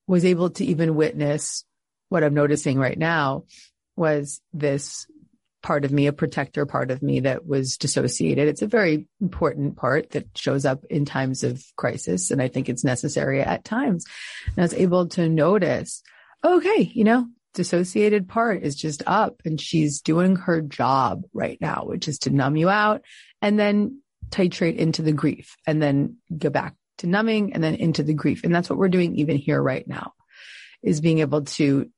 [0.09, 1.65] was able to even witness
[2.09, 3.45] what I'm noticing right now
[3.97, 5.07] was this
[5.63, 8.49] part of me, a protector part of me that was dissociated.
[8.49, 12.33] It's a very important part that shows up in times of crisis.
[12.33, 14.07] And I think it's necessary at times.
[14.47, 16.03] And I was able to notice,
[16.45, 21.85] okay, you know, dissociated part is just up and she's doing her job right now,
[21.85, 23.03] which is to numb you out
[23.41, 28.03] and then titrate into the grief and then go back to numbing and then into
[28.03, 28.45] the grief.
[28.45, 30.13] And that's what we're doing even here right now
[30.83, 31.91] is being able to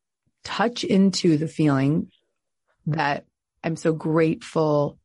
[0.44, 2.10] touch into the feeling
[2.86, 3.24] that
[3.62, 4.98] I'm so grateful.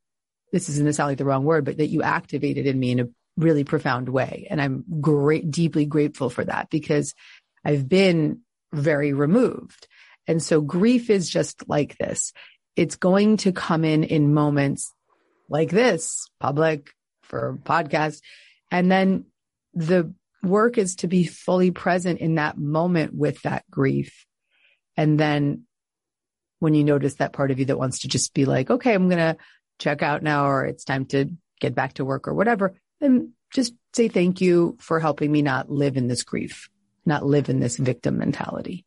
[0.52, 3.64] This isn't necessarily the wrong word, but that you activated in me in a really
[3.64, 4.48] profound way.
[4.50, 7.14] And I'm great, deeply grateful for that because
[7.66, 9.88] I've been very removed.
[10.28, 12.32] And so grief is just like this.
[12.76, 14.92] It's going to come in in moments
[15.50, 16.92] like this, public
[17.24, 18.22] for podcast.
[18.72, 19.26] And then
[19.76, 24.26] the work is to be fully present in that moment with that grief.
[24.98, 25.64] And then
[26.60, 29.10] when you notice that part of you that wants to just be like, okay, I'm
[29.10, 29.38] going to
[29.80, 33.74] check out now, or it's time to get back to work or whatever, then just
[33.94, 36.70] say thank you for helping me not live in this grief,
[37.06, 38.86] not live in this victim mentality.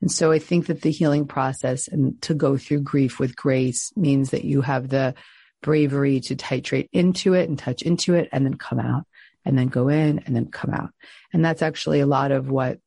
[0.00, 3.92] And so I think that the healing process and to go through grief with grace
[3.96, 5.14] means that you have the
[5.60, 9.06] bravery to titrate into it and touch into it and then come out
[9.48, 10.90] and then go in and then come out.
[11.32, 12.78] And that's actually a lot of what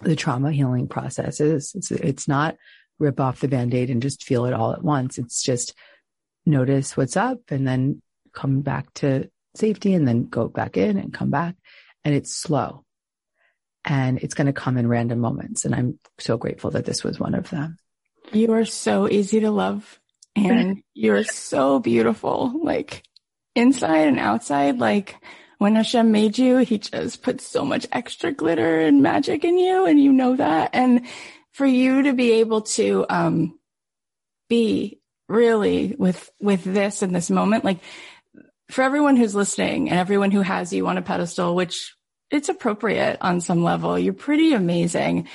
[0.00, 1.72] the trauma healing process is.
[1.74, 2.56] It's, it's not
[2.98, 5.18] rip off the band-aid and just feel it all at once.
[5.18, 5.74] It's just
[6.46, 8.00] notice what's up and then
[8.32, 11.56] come back to safety and then go back in and come back.
[12.04, 12.84] And it's slow
[13.84, 15.66] and it's going to come in random moments.
[15.66, 17.76] And I'm so grateful that this was one of them.
[18.32, 20.00] You are so easy to love
[20.34, 23.02] and you're so beautiful, like
[23.54, 24.78] inside and outside.
[24.78, 25.16] Like
[25.62, 29.86] when Hashem made you, he just put so much extra glitter and magic in you
[29.86, 30.70] and you know that.
[30.72, 31.06] And
[31.52, 33.58] for you to be able to, um,
[34.48, 37.78] be really with, with this in this moment, like
[38.70, 41.94] for everyone who's listening and everyone who has you on a pedestal, which
[42.30, 43.98] it's appropriate on some level.
[43.98, 45.28] You're pretty amazing.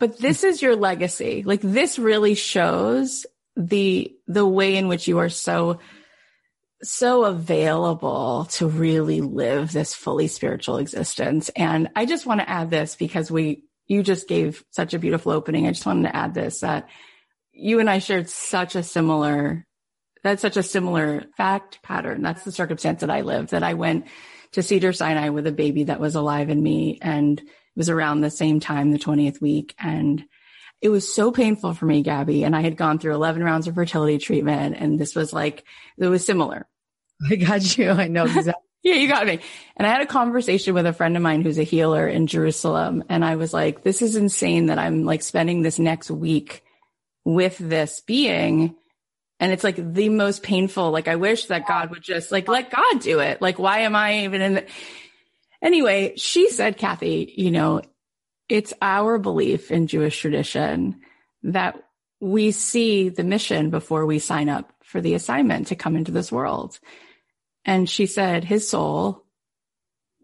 [0.00, 1.42] But this is your legacy.
[1.44, 5.80] Like this really shows the, the way in which you are so,
[6.82, 11.48] so available to really live this fully spiritual existence.
[11.50, 15.32] And I just want to add this because we, you just gave such a beautiful
[15.32, 15.66] opening.
[15.66, 16.88] I just wanted to add this that
[17.52, 19.66] you and I shared such a similar,
[20.22, 22.22] that's such a similar fact pattern.
[22.22, 24.06] That's the circumstance that I lived that I went
[24.52, 26.98] to Cedar Sinai with a baby that was alive in me.
[27.02, 29.74] And it was around the same time, the 20th week.
[29.78, 30.24] And
[30.80, 32.44] it was so painful for me, Gabby.
[32.44, 34.76] And I had gone through 11 rounds of fertility treatment.
[34.78, 35.64] And this was like,
[35.98, 36.66] it was similar.
[37.30, 37.90] I got you.
[37.90, 38.54] I know exactly.
[38.82, 39.40] yeah, you got me.
[39.76, 43.04] And I had a conversation with a friend of mine who's a healer in Jerusalem.
[43.08, 46.62] And I was like, this is insane that I'm like spending this next week
[47.24, 48.76] with this being
[49.40, 50.90] and it's like the most painful.
[50.90, 53.40] Like I wish that God would just like let God do it.
[53.40, 54.66] Like why am I even in the
[55.62, 57.82] anyway, she said, Cathy, you know,
[58.48, 61.00] it's our belief in Jewish tradition
[61.42, 61.76] that
[62.20, 66.32] we see the mission before we sign up for the assignment to come into this
[66.32, 66.78] world.
[67.64, 69.24] And she said his soul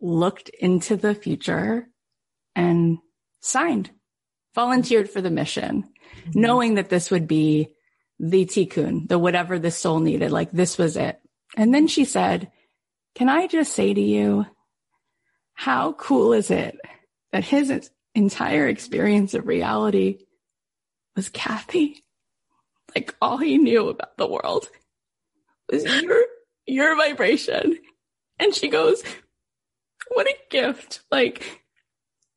[0.00, 1.86] looked into the future
[2.56, 2.98] and
[3.40, 3.90] signed,
[4.54, 6.40] volunteered for the mission, mm-hmm.
[6.40, 7.74] knowing that this would be
[8.18, 10.30] the tikkun, the whatever the soul needed.
[10.30, 11.20] Like this was it.
[11.56, 12.50] And then she said,
[13.14, 14.46] can I just say to you,
[15.52, 16.76] how cool is it
[17.32, 20.18] that his entire experience of reality
[21.16, 22.04] was Cathy?
[22.94, 24.68] Like all he knew about the world
[25.70, 26.24] was your,
[26.66, 27.78] your vibration.
[28.38, 29.02] And she goes,
[30.08, 31.00] what a gift.
[31.10, 31.62] Like,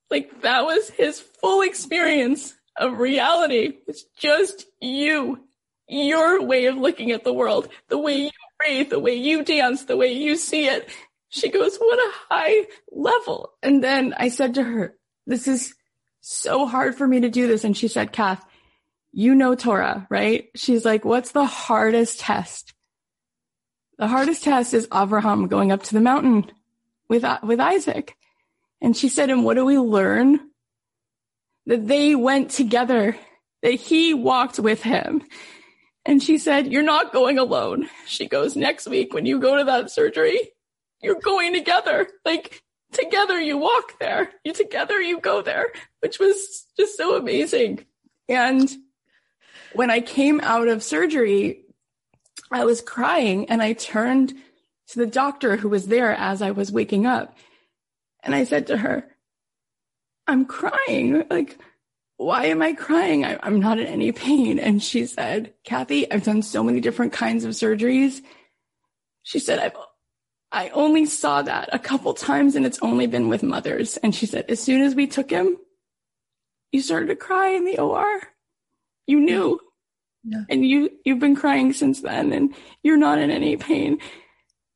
[0.10, 3.74] like that was his full experience of reality.
[3.88, 5.44] It's just you
[5.88, 9.86] your way of looking at the world, the way you breathe, the way you dance,
[9.86, 10.90] the way you see it.
[11.30, 13.54] She goes, what a high level.
[13.62, 14.96] And then I said to her,
[15.28, 15.75] this is
[16.21, 17.63] so hard for me to do this.
[17.63, 18.44] And she said, Cath,
[19.12, 20.50] you know Torah, right?
[20.56, 22.73] She's like, what's the hardest test?
[24.00, 26.52] The hardest test is Abraham going up to the mountain
[27.10, 28.15] with, with Isaac.
[28.82, 30.40] And she said, and what do we learn?
[31.67, 33.17] That they went together,
[33.62, 35.23] that he walked with him
[36.08, 37.90] and she said, you're not going alone.
[38.06, 40.40] She goes, next week when you go to that surgery,
[41.02, 42.08] you're going together.
[42.23, 44.31] Like together you walk there.
[44.44, 47.85] You together you go there, which was just so amazing.
[48.29, 48.69] And
[49.73, 51.63] when I came out of surgery,
[52.52, 54.33] I was crying and I turned
[54.90, 57.38] to the doctor who was there as I was waking up.
[58.23, 59.06] And I said to her,
[60.27, 61.23] I'm crying.
[61.29, 61.58] Like,
[62.17, 63.23] why am I crying?
[63.23, 64.60] I, am not in any pain.
[64.60, 68.21] And she said, Cathy, I've done so many different kinds of surgeries.
[69.23, 69.75] She said, I've,
[70.52, 73.98] I only saw that a couple times and it's only been with mothers.
[73.98, 75.58] And she said, as soon as we took him,
[76.71, 78.21] you started to cry in the OR.
[79.08, 79.60] You knew.
[80.23, 80.43] Yeah.
[80.50, 84.00] And you, you've been crying since then and you're not in any pain.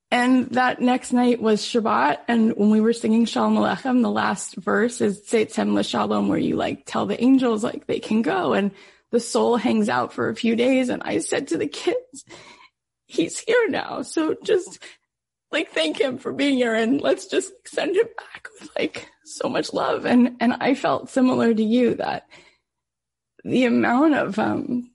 [0.09, 2.19] And that next night was Shabbat.
[2.27, 6.57] And when we were singing Shalom Aleichem, the last verse is Tzeitchem L'Shalom, where you
[6.57, 8.71] like tell the angels like they can go and
[9.11, 10.89] the soul hangs out for a few days.
[10.89, 12.25] And I said to the kids,
[13.05, 14.01] he's here now.
[14.01, 14.79] So just
[15.51, 19.49] like thank him for being here and let's just send him back with like so
[19.49, 20.05] much love.
[20.05, 22.27] And, and I felt similar to you that
[23.43, 24.91] the amount of, um,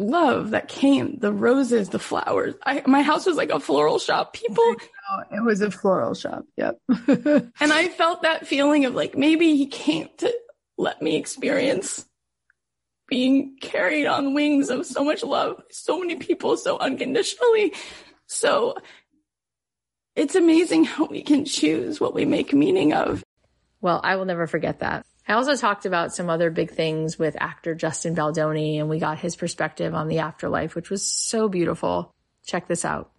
[0.00, 4.32] love that came the roses the flowers I, my house was like a floral shop.
[4.32, 4.76] People
[5.30, 6.44] it was a floral shop.
[6.56, 6.78] Yep.
[7.60, 10.32] And i felt that feeling of like maybe he came to
[10.78, 12.06] let me experience
[13.08, 17.74] being carried on wings of so much love so many people so unconditionally.
[18.26, 18.76] So
[20.20, 23.24] it's amazing how we can choose what we make meaning of
[23.80, 27.36] well i will never forget that I also talked about some other big things with
[27.38, 32.12] actor Justin Baldoni, and we got his perspective on the afterlife, which was so beautiful.
[32.46, 33.12] Check this out.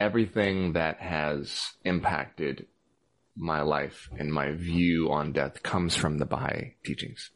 [0.00, 2.66] Everything that has impacted
[3.36, 7.30] my life and my view on death comes from the Baha'i teachings.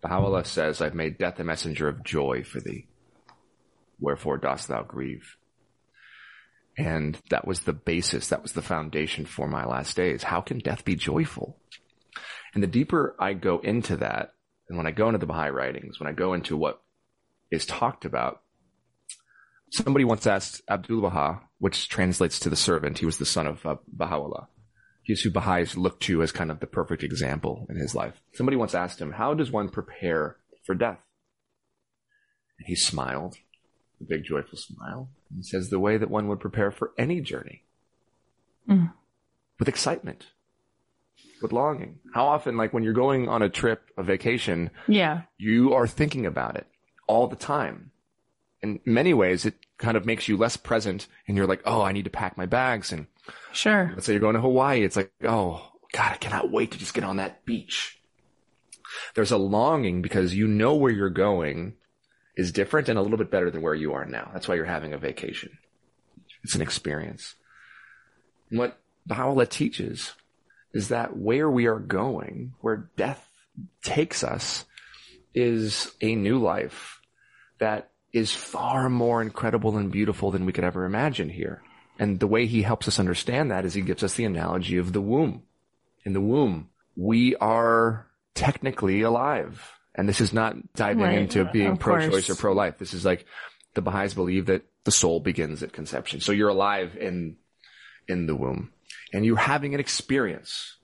[0.00, 2.86] Baha'u'llah says, I've made death a messenger of joy for thee.
[4.00, 5.36] Wherefore dost thou grieve?
[6.78, 10.22] And that was the basis, that was the foundation for my last days.
[10.22, 11.58] How can death be joyful?
[12.54, 14.32] And the deeper I go into that,
[14.68, 16.80] and when I go into the Baha'i writings, when I go into what
[17.50, 18.42] is talked about,
[19.72, 22.98] somebody once asked Abdul Baha, which translates to the servant.
[22.98, 24.46] He was the son of uh, Baha'u'llah.
[25.02, 28.14] He's who Baha'is look to as kind of the perfect example in his life.
[28.34, 31.00] Somebody once asked him, how does one prepare for death?
[32.58, 33.36] And he smiled,
[34.00, 35.08] a big joyful smile.
[35.36, 37.64] He says the way that one would prepare for any journey.
[38.68, 38.92] Mm.
[39.58, 40.26] With excitement,
[41.42, 41.98] with longing.
[42.14, 46.26] How often, like when you're going on a trip, a vacation, yeah, you are thinking
[46.26, 46.66] about it
[47.06, 47.90] all the time.
[48.62, 51.92] In many ways, it kind of makes you less present and you're like, oh, I
[51.92, 52.92] need to pack my bags.
[52.92, 53.06] And
[53.52, 53.92] sure.
[53.94, 54.82] Let's say you're going to Hawaii.
[54.82, 58.00] It's like, oh, God, I cannot wait to just get on that beach.
[59.14, 61.74] There's a longing because you know where you're going
[62.38, 64.30] is different and a little bit better than where you are now.
[64.32, 65.58] That's why you're having a vacation.
[66.44, 67.34] It's an experience.
[68.48, 70.14] And what Baha'u'llah teaches
[70.72, 73.28] is that where we are going, where death
[73.82, 74.64] takes us,
[75.34, 77.00] is a new life
[77.58, 81.60] that is far more incredible and beautiful than we could ever imagine here.
[81.98, 84.92] And the way he helps us understand that is he gives us the analogy of
[84.92, 85.42] the womb.
[86.04, 89.77] In the womb, we are technically alive.
[89.98, 91.18] And this is not diving right.
[91.18, 92.78] into being pro-choice or pro-life.
[92.78, 93.26] This is like
[93.74, 96.20] the Baha'is believe that the soul begins at conception.
[96.20, 97.36] So you're alive in,
[98.06, 98.72] in the womb
[99.12, 100.76] and you're having an experience.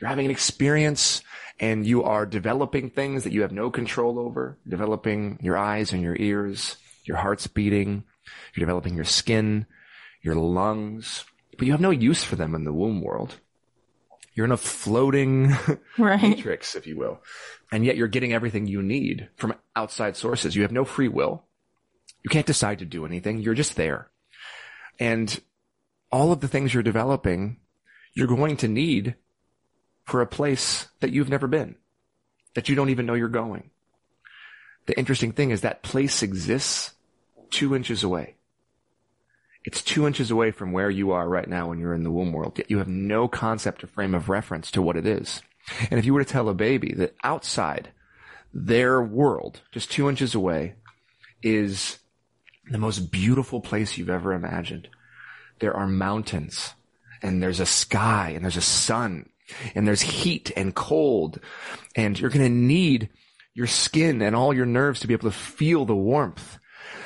[0.00, 1.22] You're having an experience
[1.60, 6.02] and you are developing things that you have no control over, developing your eyes and
[6.02, 8.02] your ears, your heart's beating,
[8.54, 9.66] you're developing your skin,
[10.22, 11.24] your lungs,
[11.56, 13.38] but you have no use for them in the womb world.
[14.36, 15.56] You're in a floating
[15.98, 16.22] right.
[16.22, 17.22] matrix, if you will.
[17.72, 20.54] And yet you're getting everything you need from outside sources.
[20.54, 21.42] You have no free will.
[22.22, 23.38] You can't decide to do anything.
[23.38, 24.10] You're just there.
[25.00, 25.40] And
[26.12, 27.56] all of the things you're developing
[28.14, 29.14] you're going to need
[30.04, 31.76] for a place that you've never been,
[32.54, 33.70] that you don't even know you're going.
[34.86, 36.92] The interesting thing is that place exists
[37.50, 38.36] two inches away.
[39.66, 42.32] It's two inches away from where you are right now when you're in the womb
[42.32, 45.42] world, yet you have no concept or frame of reference to what it is.
[45.90, 47.90] And if you were to tell a baby that outside
[48.54, 50.76] their world, just two inches away,
[51.42, 51.98] is
[52.70, 54.88] the most beautiful place you've ever imagined.
[55.58, 56.74] There are mountains
[57.20, 59.28] and there's a sky and there's a sun
[59.74, 61.40] and there's heat and cold
[61.96, 63.08] and you're going to need
[63.52, 66.58] your skin and all your nerves to be able to feel the warmth.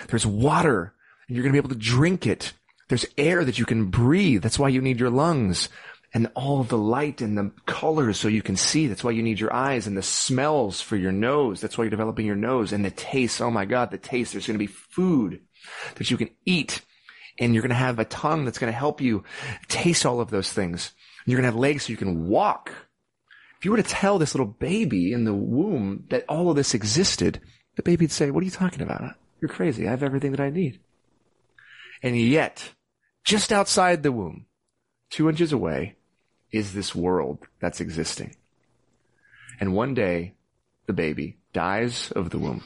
[0.08, 0.92] There's water
[1.36, 2.52] you're going to be able to drink it.
[2.88, 4.42] There's air that you can breathe.
[4.42, 5.68] That's why you need your lungs
[6.12, 8.88] and all the light and the colors so you can see.
[8.88, 11.60] That's why you need your eyes and the smells for your nose.
[11.60, 13.40] That's why you're developing your nose and the taste.
[13.40, 14.32] Oh my God, the taste.
[14.32, 15.40] There's going to be food
[15.96, 16.80] that you can eat
[17.38, 19.24] and you're going to have a tongue that's going to help you
[19.68, 20.92] taste all of those things.
[21.26, 22.72] You're going to have legs so you can walk.
[23.58, 26.74] If you were to tell this little baby in the womb that all of this
[26.74, 27.40] existed,
[27.76, 29.14] the baby'd say, what are you talking about?
[29.40, 29.86] You're crazy.
[29.86, 30.80] I have everything that I need.
[32.02, 32.70] And yet,
[33.24, 34.46] just outside the womb,
[35.10, 35.96] two inches away,
[36.50, 38.34] is this world that's existing.
[39.60, 40.34] And one day,
[40.86, 42.64] the baby dies of the womb.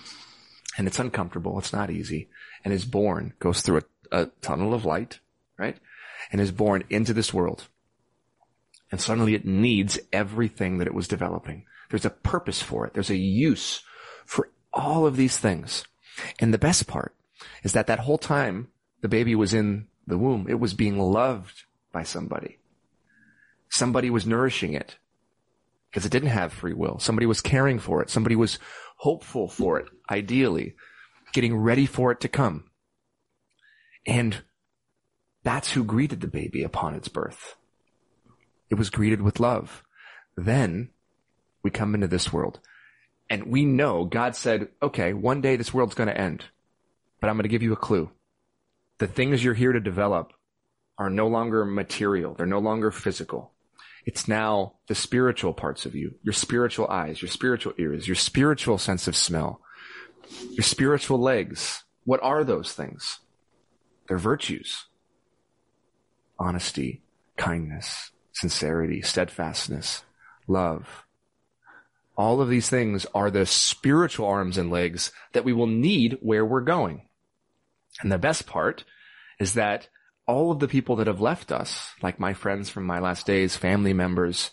[0.79, 1.59] And it's uncomfortable.
[1.59, 2.29] It's not easy.
[2.65, 5.21] And is born, goes through a, a tunnel of light,
[5.59, 5.77] right?
[6.33, 7.69] And is born into this world.
[8.91, 11.67] And suddenly it needs everything that it was developing.
[11.91, 12.95] There's a purpose for it.
[12.95, 13.83] There's a use
[14.25, 15.85] for all of these things.
[16.39, 17.15] And the best part
[17.63, 18.69] is that that whole time
[19.05, 22.59] the baby was in the womb, it was being loved by somebody.
[23.69, 24.97] Somebody was nourishing it
[25.91, 26.99] because it didn't have free will.
[26.99, 28.09] Somebody was caring for it.
[28.09, 28.59] Somebody was
[28.97, 30.75] hopeful for it, ideally,
[31.35, 32.71] getting ready for it to come.
[34.07, 34.43] And
[35.43, 37.57] that's who greeted the baby upon its birth.
[38.71, 39.85] It was greeted with love.
[40.35, 40.89] Then
[41.63, 42.59] we come into this world
[43.29, 46.47] and we know God said, okay, one day this world's going to end,
[47.21, 48.11] but I'm going to give you a clue.
[48.99, 50.33] The things you're here to develop
[50.99, 52.35] are no longer material.
[52.35, 53.53] They're no longer physical.
[54.07, 58.79] It's now the spiritual parts of you, your spiritual eyes, your spiritual ears, your spiritual
[58.79, 59.61] sense of smell,
[60.51, 61.85] your spiritual legs.
[62.05, 63.21] What are those things?
[64.07, 64.85] They're virtues.
[66.39, 67.03] Honesty,
[67.37, 70.05] kindness, sincerity, steadfastness,
[70.47, 71.05] love.
[72.17, 76.45] All of these things are the spiritual arms and legs that we will need where
[76.45, 77.09] we're going.
[78.01, 78.85] And the best part
[79.39, 79.89] is that
[80.27, 83.57] all of the people that have left us, like my friends from my last days,
[83.57, 84.51] family members,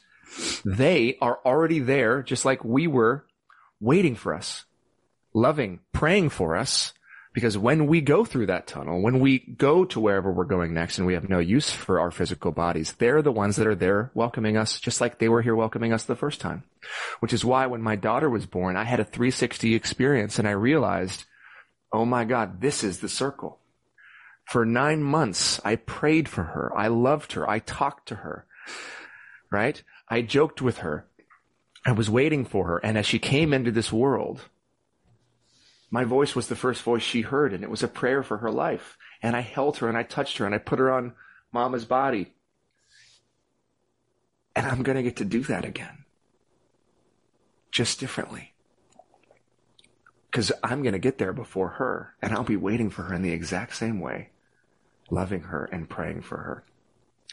[0.66, 3.26] they are already there just like we were
[3.80, 4.66] waiting for us,
[5.34, 6.94] loving, praying for us,
[7.34, 10.98] because when we go through that tunnel, when we go to wherever we're going next
[10.98, 14.12] and we have no use for our physical bodies, they're the ones that are there
[14.14, 16.64] welcoming us just like they were here welcoming us the first time.
[17.22, 20.52] Which is why when my daughter was born, I had a 360 experience and I
[20.52, 21.24] realized,
[21.92, 23.60] oh my God, this is the circle.
[24.46, 26.72] For nine months, I prayed for her.
[26.76, 27.50] I loved her.
[27.50, 28.46] I talked to her,
[29.52, 29.82] right?
[30.10, 31.08] I joked with her.
[31.86, 32.78] I was waiting for her.
[32.80, 34.50] And as she came into this world,
[35.90, 38.52] my voice was the first voice she heard, and it was a prayer for her
[38.52, 38.98] life.
[39.22, 41.14] And I held her and I touched her and I put her on
[41.52, 42.34] mama's body.
[44.56, 46.06] And I'm going to get to do that again.
[47.72, 48.51] Just differently.
[50.32, 53.22] Because I'm going to get there before her, and I'll be waiting for her in
[53.22, 54.30] the exact same way,
[55.10, 56.64] loving her and praying for her,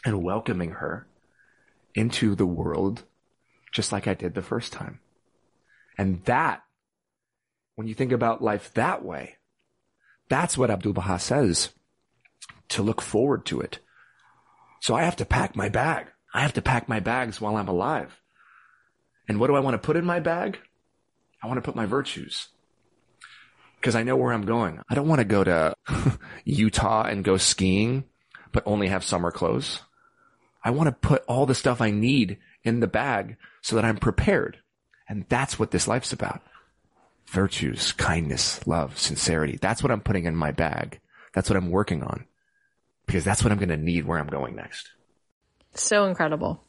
[0.03, 1.07] and welcoming her
[1.95, 3.03] into the world
[3.71, 4.99] just like I did the first time.
[5.97, 6.63] And that
[7.75, 9.35] when you think about life that way,
[10.27, 11.69] that's what Abdul Baha says
[12.69, 13.79] to look forward to it.
[14.81, 16.07] So I have to pack my bag.
[16.33, 18.19] I have to pack my bags while I'm alive.
[19.27, 20.59] And what do I want to put in my bag?
[21.41, 22.49] I want to put my virtues
[23.79, 24.81] because I know where I'm going.
[24.89, 25.75] I don't want to go to
[26.45, 28.03] Utah and go skiing,
[28.51, 29.81] but only have summer clothes.
[30.63, 33.97] I want to put all the stuff I need in the bag so that I'm
[33.97, 34.59] prepared.
[35.07, 36.41] And that's what this life's about
[37.27, 39.57] virtues, kindness, love, sincerity.
[39.61, 40.99] That's what I'm putting in my bag.
[41.33, 42.25] That's what I'm working on
[43.05, 44.89] because that's what I'm going to need where I'm going next.
[45.75, 46.63] So incredible.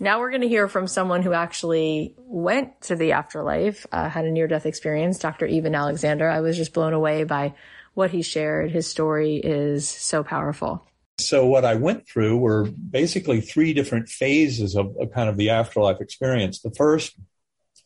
[0.00, 4.24] Now we're going to hear from someone who actually went to the afterlife, uh, had
[4.24, 5.46] a near death experience, Dr.
[5.46, 6.28] Eben Alexander.
[6.28, 7.54] I was just blown away by
[7.94, 8.70] what he shared.
[8.70, 10.86] His story is so powerful.
[11.18, 15.50] So what I went through were basically three different phases of, of kind of the
[15.50, 16.60] afterlife experience.
[16.60, 17.18] The first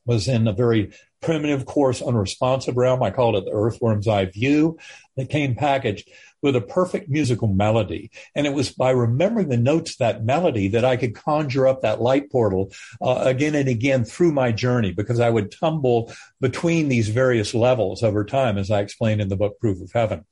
[0.05, 0.93] was in a very
[1.23, 3.03] primitive, coarse, unresponsive realm.
[3.03, 4.79] I called it the earthworm's eye view.
[5.17, 6.11] It came packaged
[6.43, 8.11] with a perfect musical melody.
[8.35, 11.83] And it was by remembering the notes of that melody that I could conjure up
[11.83, 16.89] that light portal uh, again and again through my journey because I would tumble between
[16.89, 20.25] these various levels over time, as I explained in the book Proof of Heaven.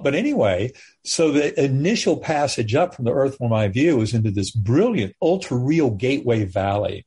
[0.00, 0.72] But anyway,
[1.04, 5.16] so the initial passage up from the earth from my view was into this brilliant,
[5.20, 7.04] ultra real gateway valley.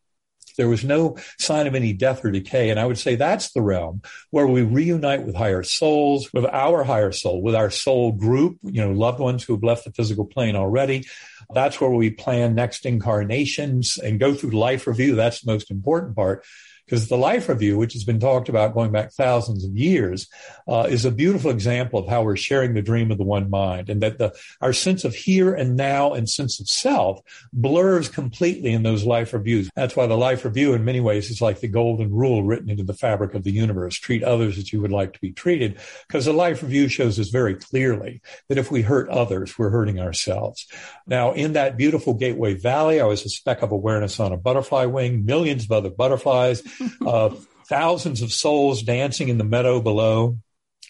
[0.58, 2.70] There was no sign of any death or decay.
[2.70, 6.84] And I would say that's the realm where we reunite with higher souls, with our
[6.84, 10.26] higher soul, with our soul group, you know, loved ones who have left the physical
[10.26, 11.06] plane already.
[11.54, 15.16] That's where we plan next incarnations and go through life review.
[15.16, 16.46] That's the most important part
[16.92, 20.28] Because the life review, which has been talked about going back thousands of years,
[20.68, 23.90] uh, is a beautiful example of how we're sharing the dream of the one mind
[23.90, 27.22] and that the, our sense of here and now and sense of self
[27.54, 29.70] blurs completely in those life reviews.
[29.74, 32.84] That's why the life review in many ways is like the golden rule written into
[32.84, 33.96] the fabric of the universe.
[33.96, 35.80] Treat others as you would like to be treated
[36.10, 40.02] because the life review shows us very clearly that if we hurt others, we're hurting
[40.02, 40.68] ourselves.
[41.08, 44.88] Now, in that beautiful Gateway Valley, I was a speck of awareness on a butterfly
[44.88, 46.62] wing, millions of other butterflies,
[47.06, 47.30] uh,
[47.68, 50.38] thousands of souls dancing in the meadow below.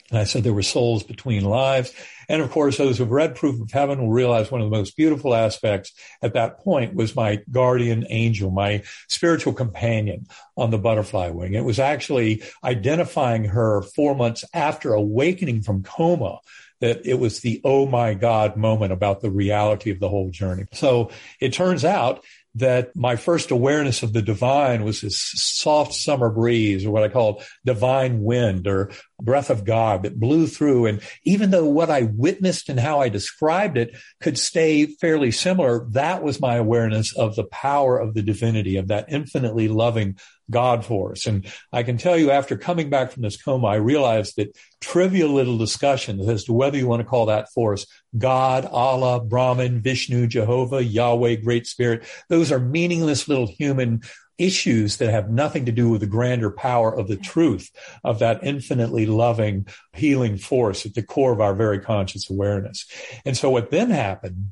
[0.10, 1.94] And I said there were souls between lives.
[2.28, 4.98] And of course, those who've read Proof of Heaven will realize one of the most
[4.98, 10.28] beautiful aspects at that point was my guardian angel, my spiritual companion
[10.58, 11.54] on the butterfly wing.
[11.54, 16.40] It was actually identifying her four months after awakening from coma
[16.82, 20.66] that it was the oh my God moment about the reality of the whole journey.
[20.74, 22.24] So it turns out
[22.56, 27.10] that my first awareness of the divine was this soft summer breeze or what I
[27.10, 28.92] call divine wind or
[29.22, 30.88] breath of God that blew through.
[30.88, 35.88] And even though what I witnessed and how I described it could stay fairly similar,
[35.92, 40.18] that was my awareness of the power of the divinity, of that infinitely loving
[40.52, 41.26] God force.
[41.26, 45.30] And I can tell you after coming back from this coma, I realized that trivial
[45.30, 47.86] little discussions as to whether you want to call that force
[48.18, 54.02] God, Allah, Brahman, Vishnu, Jehovah, Yahweh, Great Spirit, those are meaningless little human
[54.38, 57.70] issues that have nothing to do with the grander power of the truth
[58.04, 62.86] of that infinitely loving, healing force at the core of our very conscious awareness.
[63.24, 64.52] And so what then happened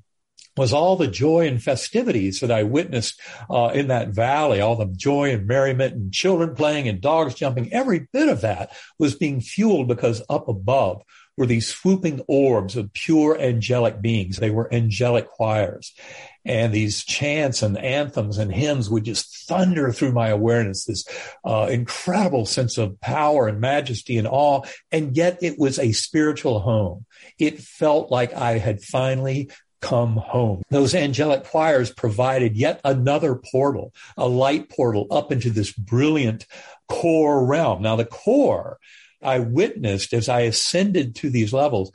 [0.60, 4.86] was all the joy and festivities that I witnessed uh, in that valley, all the
[4.86, 9.42] joy and merriment and children playing and dogs jumping, every bit of that was being
[9.42, 11.02] fueled because up above
[11.40, 14.38] were these swooping orbs of pure angelic beings.
[14.38, 15.94] They were angelic choirs.
[16.44, 21.06] And these chants and anthems and hymns would just thunder through my awareness, this
[21.46, 24.64] uh, incredible sense of power and majesty and awe.
[24.92, 27.06] And yet it was a spiritual home.
[27.38, 29.50] It felt like I had finally
[29.82, 30.62] come home.
[30.70, 36.46] Those angelic choirs provided yet another portal, a light portal up into this brilliant
[36.88, 37.82] core realm.
[37.82, 38.80] Now the core
[39.22, 41.92] I witnessed as I ascended to these levels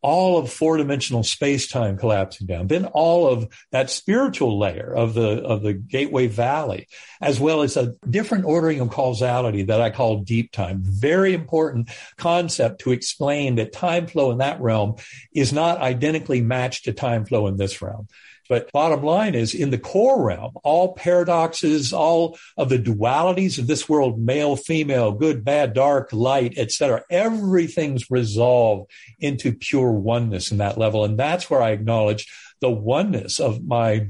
[0.00, 5.14] all of four dimensional space time collapsing down, then all of that spiritual layer of
[5.14, 6.86] the, of the Gateway Valley,
[7.20, 10.80] as well as a different ordering of causality that I call deep time.
[10.82, 14.96] Very important concept to explain that time flow in that realm
[15.32, 18.08] is not identically matched to time flow in this realm.
[18.48, 23.66] But bottom line is in the core realm, all paradoxes, all of the dualities of
[23.66, 27.04] this world, male, female, good, bad, dark, light, etc.
[27.10, 31.04] Everything's resolved into pure oneness in that level.
[31.04, 32.26] And that's where I acknowledge
[32.60, 34.08] the oneness of my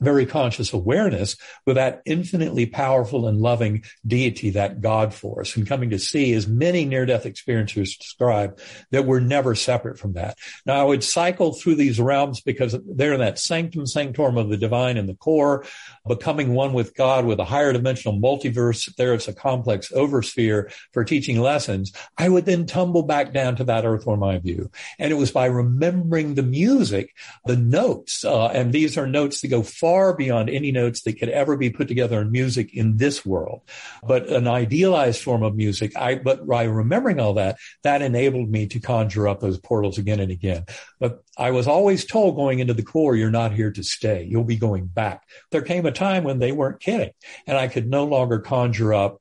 [0.00, 1.36] very conscious awareness
[1.66, 6.46] with that infinitely powerful and loving deity, that God force, and coming to see, as
[6.46, 8.58] many near death experiencers describe,
[8.90, 10.36] that we're never separate from that.
[10.66, 14.56] Now, I would cycle through these realms because they're in that sanctum sanctorum of the
[14.56, 15.64] divine in the core,
[16.06, 18.94] becoming one with God with a higher dimensional multiverse.
[18.96, 21.92] There it's a complex oversphere for teaching lessons.
[22.18, 24.70] I would then tumble back down to that earth or my view.
[24.98, 27.14] And it was by remembering the music,
[27.46, 31.28] the notes, uh, and these are notes that go far beyond any notes that could
[31.28, 33.60] ever be put together in music in this world.
[34.02, 38.66] But an idealized form of music, I, but by remembering all that, that enabled me
[38.68, 40.64] to conjure up those portals again and again.
[40.98, 44.24] But I was always told going into the core, you're not here to stay.
[44.24, 45.28] You'll be going back.
[45.50, 47.10] There came a time when they weren't kidding
[47.46, 49.20] and I could no longer conjure up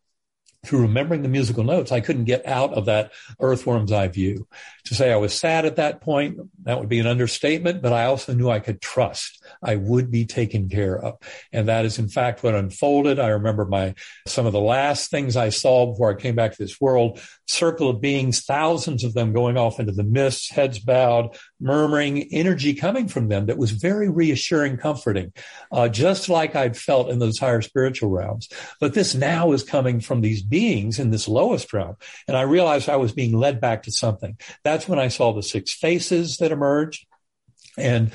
[0.66, 3.11] through remembering the musical notes, I couldn't get out of that
[3.41, 4.47] earthworm's eye view.
[4.86, 8.05] To say I was sad at that point, that would be an understatement, but I
[8.05, 11.18] also knew I could trust I would be taken care of.
[11.51, 13.20] And that is in fact what unfolded.
[13.20, 13.95] I remember my,
[14.28, 17.89] some of the last things I saw before I came back to this world, circle
[17.89, 23.07] of beings, thousands of them going off into the mists, heads bowed, murmuring, energy coming
[23.07, 25.34] from them that was very reassuring, comforting,
[25.72, 28.49] uh, just like I'd felt in those higher spiritual realms.
[28.80, 31.95] But this now is coming from these beings in this lowest realm.
[32.28, 34.38] And I realized I was being led back to something.
[34.64, 37.05] That's when I saw the six faces that emerged.
[37.78, 38.11] And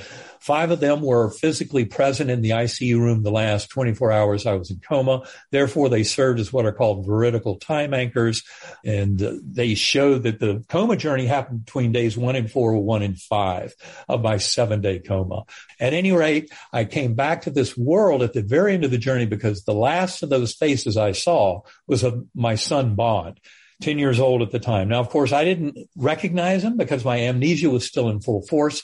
[0.48, 4.54] Five of them were physically present in the ICU room the last 24 hours I
[4.54, 5.24] was in coma.
[5.50, 8.42] Therefore, they served as what are called veridical time anchors.
[8.82, 13.02] And uh, they showed that the coma journey happened between days one and four, one
[13.02, 13.74] and five
[14.08, 15.44] of my seven day coma.
[15.78, 18.96] At any rate, I came back to this world at the very end of the
[18.96, 23.38] journey because the last of those faces I saw was of my son Bond.
[23.82, 24.88] 10 years old at the time.
[24.88, 28.82] Now, of course, I didn't recognize him because my amnesia was still in full force.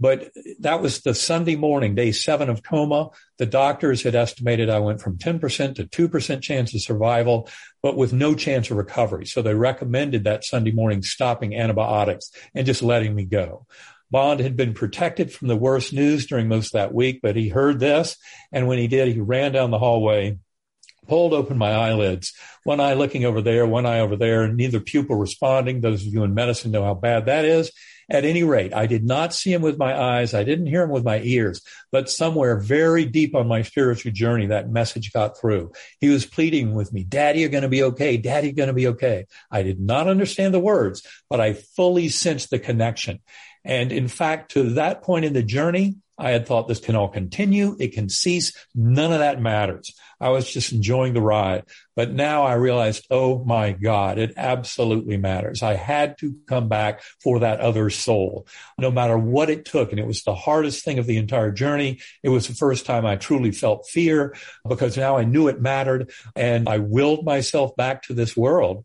[0.00, 0.30] But
[0.60, 3.10] that was the Sunday morning, day seven of coma.
[3.38, 7.48] The doctors had estimated I went from 10% to 2% chance of survival,
[7.82, 9.26] but with no chance of recovery.
[9.26, 13.66] So they recommended that Sunday morning stopping antibiotics and just letting me go.
[14.10, 17.48] Bond had been protected from the worst news during most of that week, but he
[17.48, 18.16] heard this.
[18.52, 20.38] And when he did, he ran down the hallway,
[21.08, 22.32] pulled open my eyelids,
[22.64, 25.80] one eye looking over there, one eye over there, neither pupil responding.
[25.80, 27.70] Those of you in medicine know how bad that is.
[28.10, 30.32] At any rate, I did not see him with my eyes.
[30.32, 31.60] I didn't hear him with my ears,
[31.92, 35.72] but somewhere very deep on my spiritual journey, that message got through.
[36.00, 38.16] He was pleading with me, Daddy, you're going to be okay.
[38.16, 39.26] Daddy, you're going to be okay.
[39.50, 43.20] I did not understand the words, but I fully sensed the connection.
[43.62, 47.08] And in fact, to that point in the journey, I had thought this can all
[47.08, 47.76] continue.
[47.78, 48.52] It can cease.
[48.74, 49.94] None of that matters.
[50.20, 51.64] I was just enjoying the ride.
[51.94, 55.62] But now I realized, oh my God, it absolutely matters.
[55.62, 58.46] I had to come back for that other soul,
[58.78, 59.90] no matter what it took.
[59.90, 62.00] And it was the hardest thing of the entire journey.
[62.22, 64.34] It was the first time I truly felt fear
[64.68, 68.84] because now I knew it mattered and I willed myself back to this world.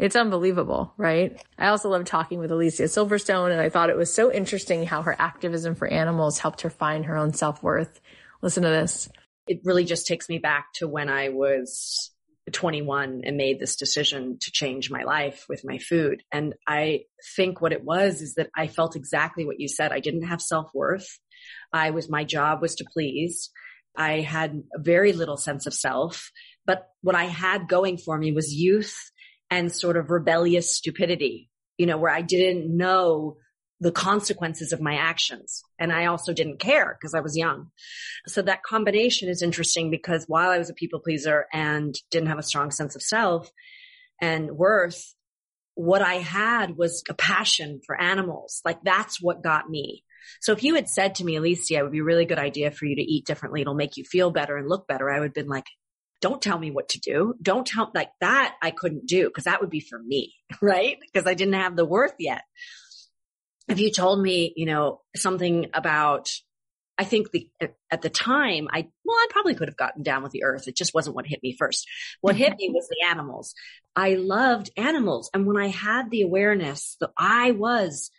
[0.00, 1.38] It's unbelievable, right?
[1.58, 5.02] I also love talking with Alicia Silverstone, and I thought it was so interesting how
[5.02, 8.00] her activism for animals helped her find her own self worth.
[8.40, 9.10] Listen to this.
[9.46, 12.12] It really just takes me back to when I was
[12.50, 16.22] 21 and made this decision to change my life with my food.
[16.32, 17.00] And I
[17.36, 19.92] think what it was is that I felt exactly what you said.
[19.92, 21.18] I didn't have self worth.
[21.74, 23.50] I was, my job was to please.
[23.94, 26.30] I had very little sense of self,
[26.64, 29.10] but what I had going for me was youth
[29.50, 33.36] and sort of rebellious stupidity, you know, where I didn't know
[33.80, 35.62] the consequences of my actions.
[35.78, 37.70] And I also didn't care because I was young.
[38.26, 42.38] So that combination is interesting because while I was a people pleaser and didn't have
[42.38, 43.50] a strong sense of self
[44.20, 45.14] and worth,
[45.74, 48.60] what I had was a passion for animals.
[48.66, 50.04] Like that's what got me.
[50.42, 52.70] So if you had said to me, Alicia, it would be a really good idea
[52.70, 53.62] for you to eat differently.
[53.62, 55.10] It'll make you feel better and look better.
[55.10, 55.66] I would have been like,
[56.20, 57.34] don't tell me what to do.
[57.40, 58.54] Don't tell like that.
[58.62, 60.98] I couldn't do because that would be for me, right?
[61.00, 62.42] Because I didn't have the worth yet.
[63.68, 66.28] If you told me, you know, something about,
[66.98, 67.48] I think the,
[67.90, 70.66] at the time, I, well, I probably could have gotten down with the earth.
[70.66, 71.86] It just wasn't what hit me first.
[72.20, 73.54] What hit me was the animals.
[73.94, 75.30] I loved animals.
[75.32, 78.10] And when I had the awareness that I was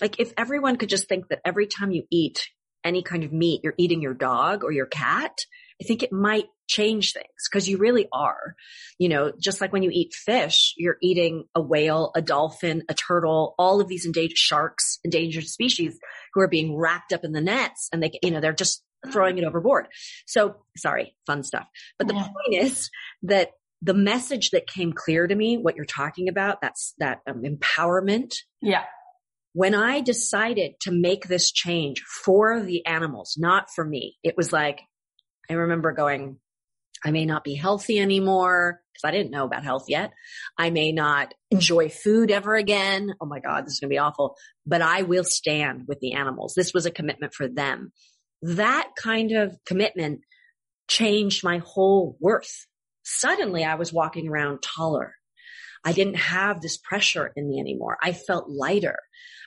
[0.00, 2.48] like, if everyone could just think that every time you eat
[2.84, 5.44] any kind of meat, you're eating your dog or your cat,
[5.80, 8.54] I think it might change things because you really are.
[8.98, 12.94] You know, just like when you eat fish, you're eating a whale, a dolphin, a
[12.94, 15.98] turtle, all of these endangered sharks, endangered species
[16.32, 19.36] who are being wrapped up in the nets and they, you know, they're just throwing
[19.36, 19.88] it overboard.
[20.26, 21.66] So sorry, fun stuff.
[21.98, 22.22] But the yeah.
[22.22, 22.90] point is
[23.24, 23.50] that
[23.82, 28.34] the message that came clear to me, what you're talking about, that's that um, empowerment.
[28.62, 28.84] Yeah.
[29.52, 34.52] When I decided to make this change for the animals, not for me, it was
[34.52, 34.80] like,
[35.50, 36.38] I remember going,
[37.04, 40.12] I may not be healthy anymore because I didn't know about health yet.
[40.56, 43.14] I may not enjoy food ever again.
[43.20, 44.36] Oh my God, this is going to be awful,
[44.66, 46.54] but I will stand with the animals.
[46.54, 47.92] This was a commitment for them.
[48.42, 50.20] That kind of commitment
[50.88, 52.66] changed my whole worth.
[53.02, 55.14] Suddenly I was walking around taller.
[55.84, 57.98] I didn't have this pressure in me anymore.
[58.02, 58.96] I felt lighter.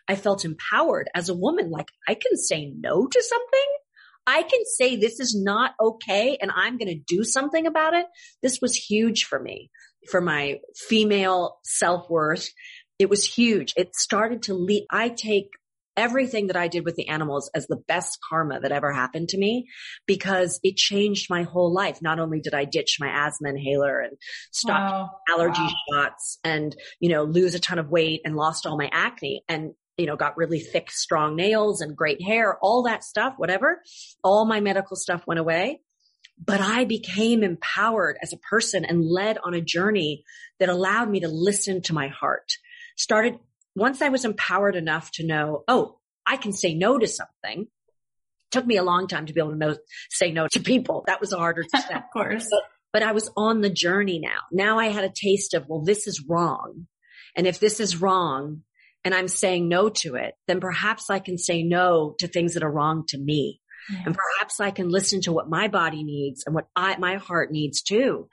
[0.08, 1.72] I felt empowered as a woman.
[1.72, 3.77] Like I can say no to something
[4.28, 8.06] I can say this is not okay and I'm going to do something about it.
[8.44, 9.72] This was huge for me,
[10.12, 12.50] for my female self worth.
[13.00, 13.74] It was huge.
[13.78, 14.86] It started to lead.
[14.92, 15.52] I take
[15.96, 19.38] everything that I did with the animals as the best karma that ever happened to
[19.38, 19.68] me
[20.06, 22.02] because it changed my whole life.
[22.02, 24.18] Not only did I ditch my asthma inhaler and
[24.52, 25.10] stop wow.
[25.30, 25.74] allergy wow.
[25.92, 29.74] shots and, you know, lose a ton of weight and lost all my acne and
[29.98, 33.82] you know, got really thick, strong nails and great hair, all that stuff, whatever.
[34.24, 35.82] All my medical stuff went away.
[36.44, 40.24] But I became empowered as a person and led on a journey
[40.60, 42.54] that allowed me to listen to my heart.
[42.96, 43.40] Started
[43.76, 47.68] once I was empowered enough to know, oh, I can say no to something.
[48.52, 49.78] Took me a long time to be able to know,
[50.10, 51.04] say no to people.
[51.08, 51.92] That was a harder step.
[51.92, 52.48] of course.
[52.50, 52.62] But,
[52.94, 54.42] but I was on the journey now.
[54.52, 56.88] Now I had a taste of, well, this is wrong.
[57.36, 58.64] And if this is wrong,
[59.08, 62.64] and I'm saying no to it, then perhaps I can say no to things that
[62.64, 63.62] are wrong to me.
[63.90, 64.04] Yeah.
[64.06, 67.50] And perhaps I can listen to what my body needs and what I, my heart
[67.50, 68.28] needs too.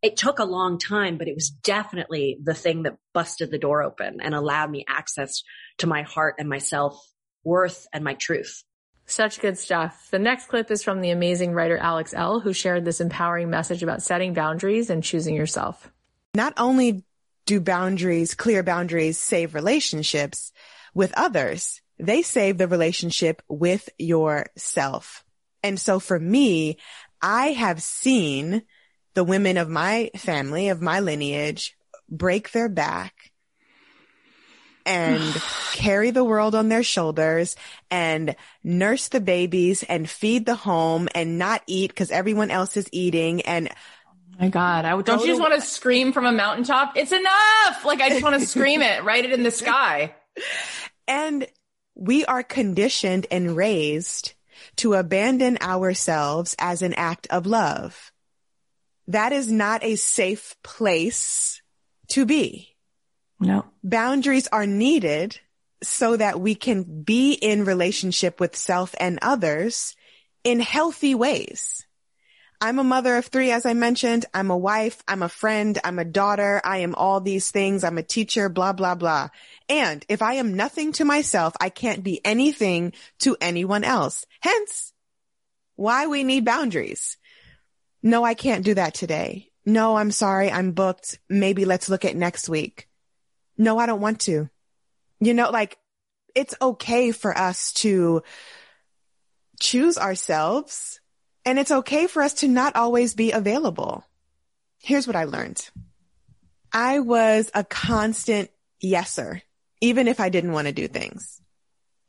[0.00, 3.82] It took a long time, but it was definitely the thing that busted the door
[3.82, 5.42] open and allowed me access
[5.78, 6.98] to my heart and my self
[7.44, 8.64] worth and my truth.
[9.04, 10.08] Such good stuff.
[10.10, 13.82] The next clip is from the amazing writer Alex Elle, who shared this empowering message
[13.82, 15.92] about setting boundaries and choosing yourself.
[16.34, 17.04] Not only
[17.46, 20.52] do boundaries, clear boundaries save relationships
[20.94, 25.24] with others, they save the relationship with yourself.
[25.62, 26.78] And so for me,
[27.22, 28.62] I have seen
[29.14, 31.76] the women of my family, of my lineage,
[32.08, 33.32] break their back
[34.84, 35.22] and
[35.72, 37.56] carry the world on their shoulders
[37.90, 42.88] and nurse the babies and feed the home and not eat because everyone else is
[42.92, 43.70] eating and
[44.38, 46.96] my God, I would, don't you just want to scream from a mountaintop?
[46.96, 47.84] It's enough.
[47.84, 50.14] Like I just want to scream it, write it in the sky.
[51.06, 51.46] And
[51.94, 54.34] we are conditioned and raised
[54.76, 58.12] to abandon ourselves as an act of love.
[59.08, 61.60] That is not a safe place
[62.08, 62.76] to be.
[63.38, 63.64] No.
[63.82, 65.38] Boundaries are needed
[65.82, 69.94] so that we can be in relationship with self and others
[70.42, 71.83] in healthy ways.
[72.64, 74.24] I'm a mother of three, as I mentioned.
[74.32, 75.02] I'm a wife.
[75.06, 75.78] I'm a friend.
[75.84, 76.62] I'm a daughter.
[76.64, 77.84] I am all these things.
[77.84, 79.28] I'm a teacher, blah, blah, blah.
[79.68, 84.24] And if I am nothing to myself, I can't be anything to anyone else.
[84.40, 84.94] Hence
[85.76, 87.18] why we need boundaries.
[88.02, 89.50] No, I can't do that today.
[89.66, 90.50] No, I'm sorry.
[90.50, 91.18] I'm booked.
[91.28, 92.88] Maybe let's look at next week.
[93.58, 94.48] No, I don't want to.
[95.20, 95.76] You know, like
[96.34, 98.22] it's okay for us to
[99.60, 101.00] choose ourselves
[101.44, 104.04] and it's okay for us to not always be available.
[104.78, 105.68] Here's what I learned.
[106.72, 108.50] I was a constant
[108.82, 109.40] yeser,
[109.80, 111.40] even if I didn't want to do things.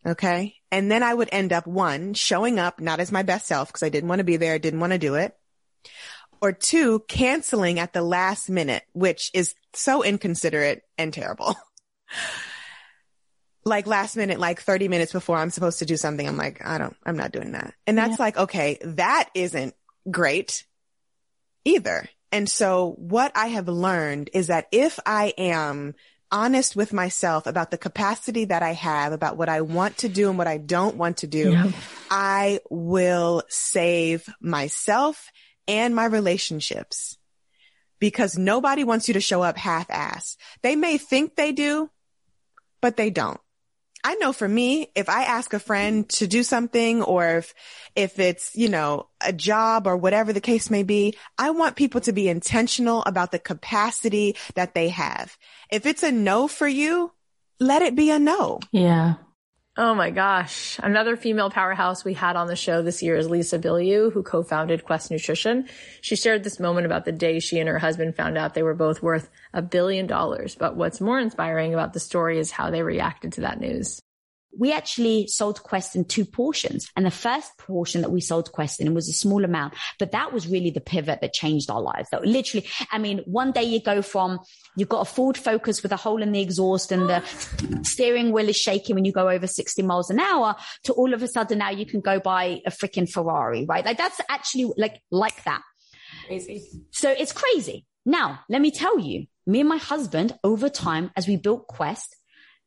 [0.06, 0.56] Okay.
[0.72, 3.84] And then I would end up one, showing up not as my best self because
[3.84, 5.36] I didn't want to be there, didn't want to do it.
[6.42, 11.56] Or two, canceling at the last minute, which is so inconsiderate and terrible.
[13.66, 16.78] like last minute, like 30 minutes before I'm supposed to do something, I'm like, I
[16.78, 17.74] don't, I'm not doing that.
[17.88, 18.24] And that's yeah.
[18.24, 19.74] like, okay, that isn't
[20.10, 20.66] great
[21.66, 22.08] either.
[22.32, 25.96] And so what I have learned is that if I am
[26.32, 30.30] honest with myself about the capacity that I have, about what I want to do
[30.30, 31.72] and what I don't want to do, yeah.
[32.12, 35.32] I will save myself
[35.68, 37.18] and my relationships
[38.00, 40.38] because nobody wants you to show up half ass.
[40.62, 41.90] They may think they do,
[42.82, 43.40] but they don't.
[44.06, 47.56] I know for me, if I ask a friend to do something or if,
[47.96, 52.02] if it's, you know, a job or whatever the case may be, I want people
[52.02, 55.36] to be intentional about the capacity that they have.
[55.72, 57.14] If it's a no for you,
[57.60, 58.60] let it be a no.
[58.72, 59.16] Yeah.
[59.78, 60.80] Oh my gosh.
[60.82, 64.86] Another female powerhouse we had on the show this year is Lisa Bilyeu, who co-founded
[64.86, 65.68] Quest Nutrition.
[66.00, 68.74] She shared this moment about the day she and her husband found out they were
[68.74, 70.56] both worth a billion dollars.
[70.56, 74.02] But what's more inspiring about the story is how they reacted to that news
[74.58, 76.90] we actually sold Quest in two portions.
[76.96, 80.34] And the first portion that we sold Quest in was a small amount, but that
[80.34, 82.10] was really the pivot that changed our lives.
[82.12, 84.40] That literally, I mean, one day you go from,
[84.78, 87.24] you've got a Ford Focus with a hole in the exhaust and the
[87.84, 91.22] steering wheel is shaking when you go over 60 miles an hour to all of
[91.22, 93.86] a sudden now you can go buy a freaking Ferrari, right?
[93.86, 95.62] Like that's actually like, like that.
[96.28, 96.66] Crazy.
[96.92, 97.86] So it's crazy.
[98.06, 102.16] Now, let me tell you, me and my husband over time, as we built Quest,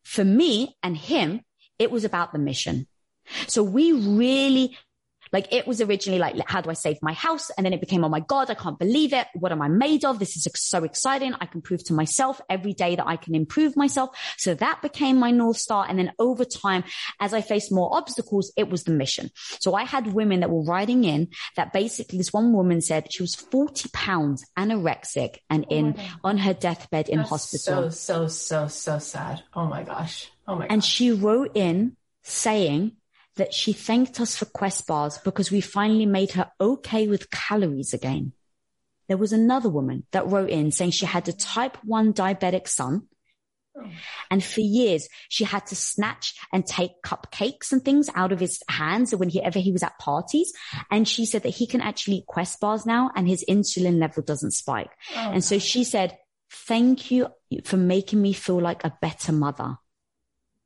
[0.02, 1.42] for me and him,
[1.78, 2.86] it was about the mission.
[3.46, 4.76] So we really
[5.32, 7.50] like it was originally like, how do I save my house?
[7.50, 9.26] And then it became, oh my God, I can't believe it.
[9.34, 10.18] What am I made of?
[10.18, 11.34] This is so exciting.
[11.40, 14.10] I can prove to myself every day that I can improve myself.
[14.38, 15.86] So that became my North Star.
[15.88, 16.84] And then over time,
[17.20, 19.30] as I faced more obstacles, it was the mission.
[19.60, 23.22] So I had women that were writing in that basically this one woman said she
[23.22, 27.90] was 40 pounds anorexic and oh in on her deathbed in That's hospital.
[27.90, 29.42] So, so, so, so sad.
[29.54, 30.30] Oh my gosh.
[30.48, 32.92] Oh my And she wrote in saying
[33.36, 37.94] that she thanked us for Quest bars because we finally made her okay with calories
[37.94, 38.32] again.
[39.06, 43.02] There was another woman that wrote in saying she had a type 1 diabetic son.
[43.76, 43.86] Oh.
[44.30, 48.60] And for years, she had to snatch and take cupcakes and things out of his
[48.68, 50.52] hands whenever he ever he was at parties.
[50.90, 54.22] And she said that he can actually eat Quest bars now and his insulin level
[54.22, 54.90] doesn't spike.
[55.14, 56.18] Oh, and so she said,
[56.50, 57.28] thank you
[57.64, 59.76] for making me feel like a better mother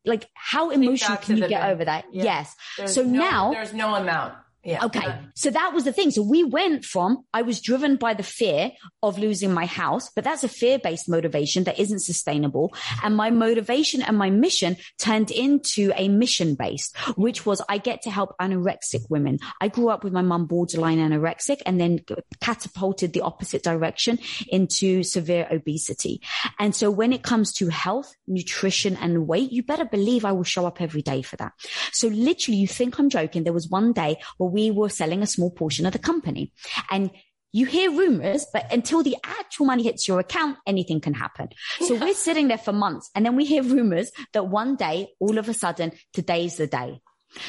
[0.04, 2.06] like how emotional can you get over that?
[2.12, 2.24] Yeah.
[2.24, 2.56] Yes.
[2.76, 4.34] There's so no, now there's no amount.
[4.64, 4.84] Yeah.
[4.84, 5.18] Okay.
[5.34, 6.12] So that was the thing.
[6.12, 8.70] So we went from, I was driven by the fear
[9.02, 12.72] of losing my house, but that's a fear based motivation that isn't sustainable.
[13.02, 18.02] And my motivation and my mission turned into a mission based, which was I get
[18.02, 19.40] to help anorexic women.
[19.60, 21.98] I grew up with my mum borderline anorexic and then
[22.40, 26.20] catapulted the opposite direction into severe obesity.
[26.60, 30.44] And so when it comes to health, nutrition and weight, you better believe I will
[30.44, 31.52] show up every day for that.
[31.92, 33.42] So literally you think I'm joking.
[33.42, 36.52] There was one day where we were selling a small portion of the company.
[36.90, 37.10] And
[37.52, 41.48] you hear rumors, but until the actual money hits your account, anything can happen.
[41.80, 45.36] So we're sitting there for months and then we hear rumors that one day, all
[45.36, 47.00] of a sudden, today's the day.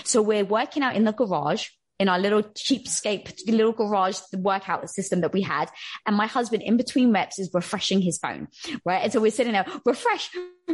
[0.04, 1.68] So we're working out in the garage
[2.00, 5.70] in our little cheapskate little garage workout system that we had.
[6.06, 8.48] And my husband in between reps is refreshing his phone,
[8.84, 9.04] right?
[9.04, 10.30] And so we're sitting there, refresh,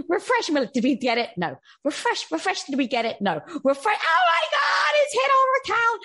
[0.07, 0.47] refresh.
[0.73, 1.30] Did we get it?
[1.38, 1.57] No.
[1.84, 2.63] Refresh, refresh.
[2.63, 3.17] Did we get it?
[3.21, 3.41] No.
[3.63, 3.99] Refresh.
[4.01, 4.78] Oh my God,
[5.12, 6.02] hit our account.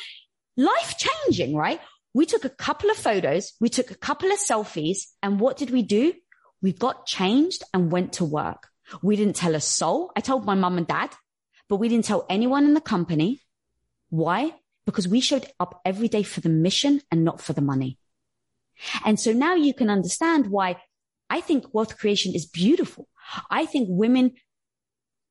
[0.56, 1.80] Life changing, right?
[2.12, 3.52] We took a couple of photos.
[3.60, 5.06] We took a couple of selfies.
[5.22, 6.14] And what did we do?
[6.62, 8.68] We got changed and went to work.
[9.02, 10.12] We didn't tell a soul.
[10.16, 11.10] I told my mum and dad,
[11.68, 13.40] but we didn't tell anyone in the company.
[14.10, 14.54] Why?
[14.86, 17.98] Because we showed up every day for the mission and not for the money.
[19.04, 20.76] And so now you can understand why
[21.30, 23.08] I think wealth creation is beautiful.
[23.50, 24.32] I think women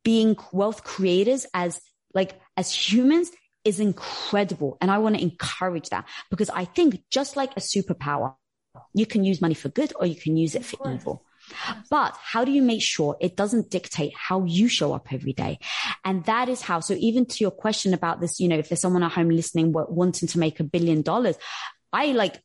[0.04, 1.80] being wealth creators as
[2.14, 3.32] like as humans
[3.66, 4.78] is incredible.
[4.82, 8.36] And I want to encourage that because I think just like a superpower,
[8.94, 11.24] you can use money for good or you can use it for evil.
[11.90, 15.60] But how do you make sure it doesn't dictate how you show up every day?
[16.06, 18.82] And that is how, so even to your question about this, you know, if there's
[18.82, 21.36] someone at home listening wanting to make a billion dollars,
[21.92, 22.42] I like,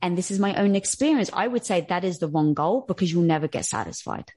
[0.00, 3.12] and this is my own experience, I would say that is the wrong goal because
[3.12, 4.30] you'll never get satisfied.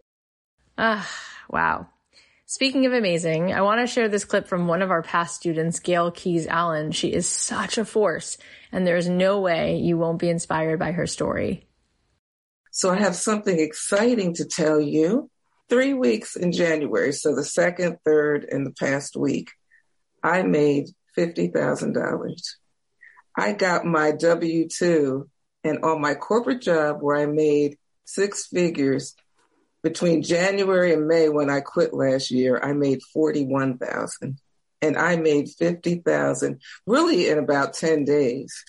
[0.77, 1.09] Ah,
[1.49, 1.87] wow.
[2.51, 5.79] Speaking of amazing, I want to share this clip from one of our past students,
[5.79, 6.91] Gail Keys Allen.
[6.91, 8.37] She is such a force,
[8.73, 11.65] and there's no way you won't be inspired by her story.
[12.69, 15.29] So I have something exciting to tell you.
[15.69, 19.51] Three weeks in January, so the second, third, and the past week,
[20.21, 22.35] I made $50,000.
[23.37, 25.29] I got my W 2
[25.63, 29.15] and on my corporate job where I made six figures
[29.83, 34.39] between January and May when I quit last year, I made 41,000
[34.81, 38.63] and I made 50,000 really in about 10 days.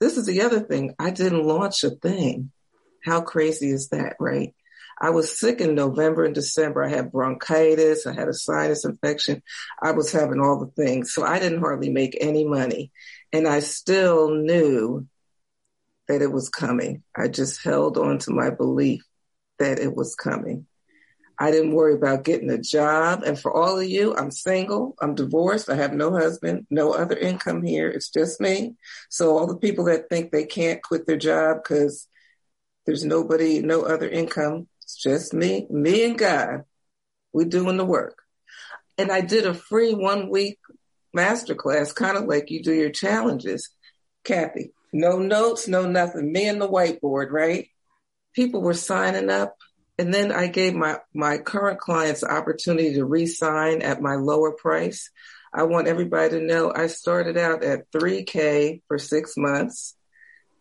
[0.00, 0.94] This is the other thing.
[0.98, 2.52] I didn't launch a thing.
[3.04, 4.54] How crazy is that, right?
[4.98, 6.82] I was sick in November and December.
[6.82, 8.06] I had bronchitis.
[8.06, 9.42] I had a sinus infection.
[9.82, 11.12] I was having all the things.
[11.12, 12.92] So I didn't hardly make any money.
[13.32, 15.06] And I still knew
[16.08, 17.02] that it was coming.
[17.14, 19.02] I just held on to my belief
[19.58, 20.66] that it was coming.
[21.38, 23.22] I didn't worry about getting a job.
[23.22, 27.16] And for all of you, I'm single, I'm divorced, I have no husband, no other
[27.16, 27.88] income here.
[27.88, 28.76] It's just me.
[29.10, 32.08] So all the people that think they can't quit their job because
[32.86, 36.64] there's nobody, no other income, it's just me, me and God.
[37.32, 38.22] We're doing the work.
[38.96, 40.58] And I did a free one week
[41.14, 43.68] masterclass, kind of like you do your challenges.
[44.24, 46.32] Cathy, no notes, no nothing.
[46.32, 47.68] Me and the whiteboard, right?
[48.36, 49.56] People were signing up.
[49.98, 54.52] And then I gave my, my current clients the opportunity to re-sign at my lower
[54.52, 55.10] price.
[55.52, 59.96] I want everybody to know I started out at 3K for six months.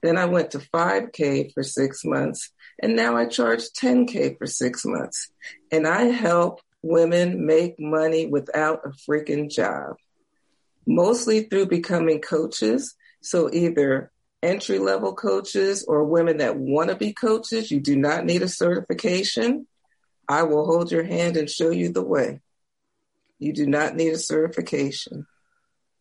[0.02, 2.52] Then I went to 5K for six months.
[2.82, 5.30] And now I charge 10K for six months.
[5.70, 9.96] And I help women make money without a freaking job,
[10.88, 12.96] mostly through becoming coaches.
[13.22, 14.12] So either
[14.46, 18.48] entry level coaches or women that want to be coaches, you do not need a
[18.48, 19.68] certification.
[20.28, 22.42] I will hold your hand and show you the way.
[23.40, 25.28] You do not need a certification.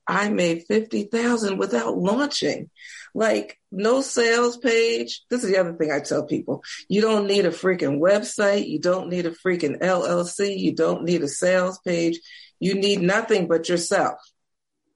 [0.07, 2.71] I made 50,000 without launching.
[3.15, 5.23] Like no sales page.
[5.31, 6.63] This is the other thing I tell people.
[6.89, 8.69] You don't need a freaking website.
[8.69, 10.59] You don't need a freaking LLC.
[10.59, 12.21] You don't need a sales page.
[12.61, 14.19] You need nothing but yourself.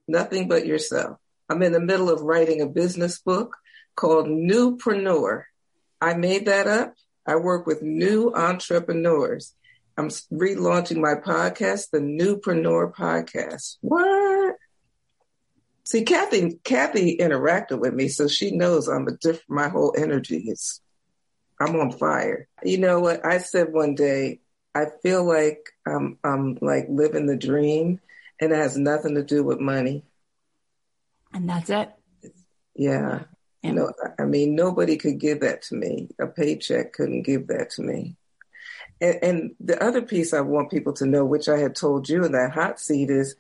[0.06, 1.18] Nothing but yourself.
[1.48, 3.56] I'm in the middle of writing a business book
[3.96, 5.44] called Newpreneur.
[6.00, 6.94] I made that up.
[7.26, 9.54] I work with new entrepreneurs.
[9.96, 13.78] I'm relaunching my podcast, the Newpreneur Podcast.
[13.80, 14.56] What?
[15.84, 19.48] See, Cathy, Cathy interacted with me, so she knows I'm a different.
[19.48, 20.80] My whole energy is,
[21.60, 22.46] I'm on fire.
[22.62, 23.24] You know what?
[23.24, 24.40] I said one day,
[24.74, 28.00] I feel like I'm, I'm like living the dream,
[28.40, 30.04] and it has nothing to do with money.
[31.32, 31.90] And that's it.
[32.74, 33.24] Yeah.
[33.64, 36.08] No, I mean, nobody could give that to me.
[36.20, 38.16] A paycheck couldn't give that to me.
[39.00, 42.24] And, and the other piece I want people to know, which I had told you
[42.24, 43.36] in that hot seat, is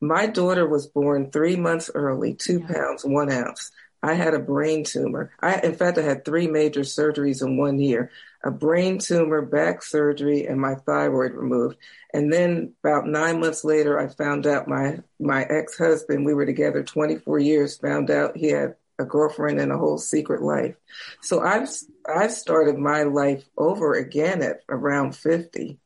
[0.00, 2.74] my daughter was born three months early, two yeah.
[2.74, 3.70] pounds, one ounce.
[4.06, 5.32] I had a brain tumor.
[5.40, 8.12] I, in fact, I had three major surgeries in one year
[8.44, 11.76] a brain tumor, back surgery, and my thyroid removed.
[12.14, 16.46] And then about nine months later, I found out my, my ex husband, we were
[16.46, 20.76] together 24 years, found out he had a girlfriend and a whole secret life.
[21.20, 21.68] So I've,
[22.08, 25.80] I've started my life over again at around 50.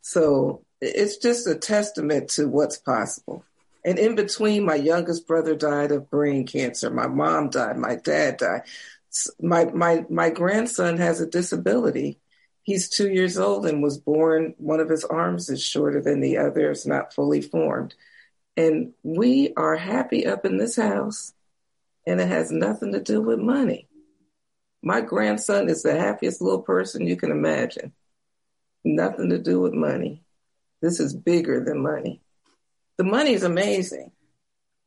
[0.00, 3.44] So it's just a testament to what's possible.
[3.84, 6.90] And in between, my youngest brother died of brain cancer.
[6.90, 7.76] My mom died.
[7.76, 8.62] My dad died.
[9.40, 12.18] My, my, my grandson has a disability.
[12.64, 16.38] He's two years old and was born, one of his arms is shorter than the
[16.38, 17.94] other, it's not fully formed.
[18.56, 21.34] And we are happy up in this house,
[22.06, 23.86] and it has nothing to do with money.
[24.82, 27.92] My grandson is the happiest little person you can imagine.
[28.82, 30.24] Nothing to do with money.
[30.80, 32.22] This is bigger than money.
[32.96, 34.12] The money is amazing,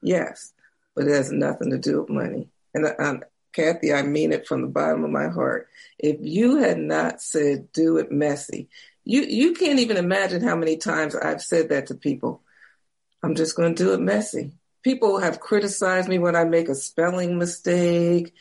[0.01, 0.53] yes,
[0.95, 2.49] but it has nothing to do with money.
[2.73, 5.67] And um, Cathy, I mean it from the bottom of my heart.
[5.97, 8.69] If you had not said "do it messy,"
[9.03, 12.43] you you can't even imagine how many times I've said that to people.
[13.23, 14.51] I'm just going to do it messy.
[14.83, 18.33] People have criticized me when I make a spelling mistake.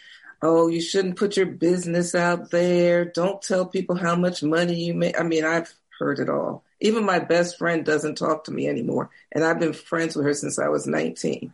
[0.43, 3.07] Oh, you shouldn't put your business out there.
[3.07, 5.19] Don't tell people how much money you make.
[5.19, 6.63] I mean, I've heard it all.
[6.81, 9.11] Even my best friend doesn't talk to me anymore.
[9.33, 11.53] And I've been friends with her since I was 19.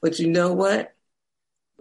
[0.00, 0.94] But you know what?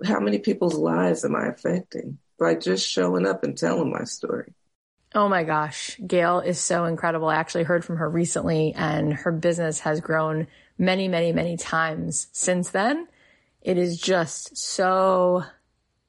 [0.04, 4.54] How many people's lives am I affecting by just showing up and telling my story?
[5.14, 6.00] Oh my gosh.
[6.06, 7.28] Gail is so incredible.
[7.28, 12.28] I actually heard from her recently and her business has grown many, many, many times
[12.32, 13.08] since then.
[13.62, 15.44] It is just so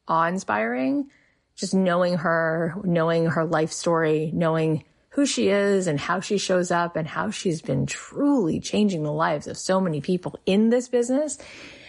[0.06, 1.10] awe inspiring.
[1.54, 6.70] Just knowing her, knowing her life story, knowing who she is and how she shows
[6.70, 10.88] up and how she's been truly changing the lives of so many people in this
[10.88, 11.38] business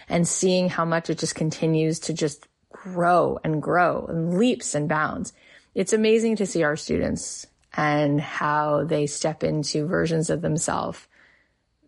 [0.08, 4.90] and seeing how much it just continues to just grow and grow and leaps and
[4.90, 5.32] bounds.
[5.74, 10.98] It's amazing to see our students and how they step into versions of themselves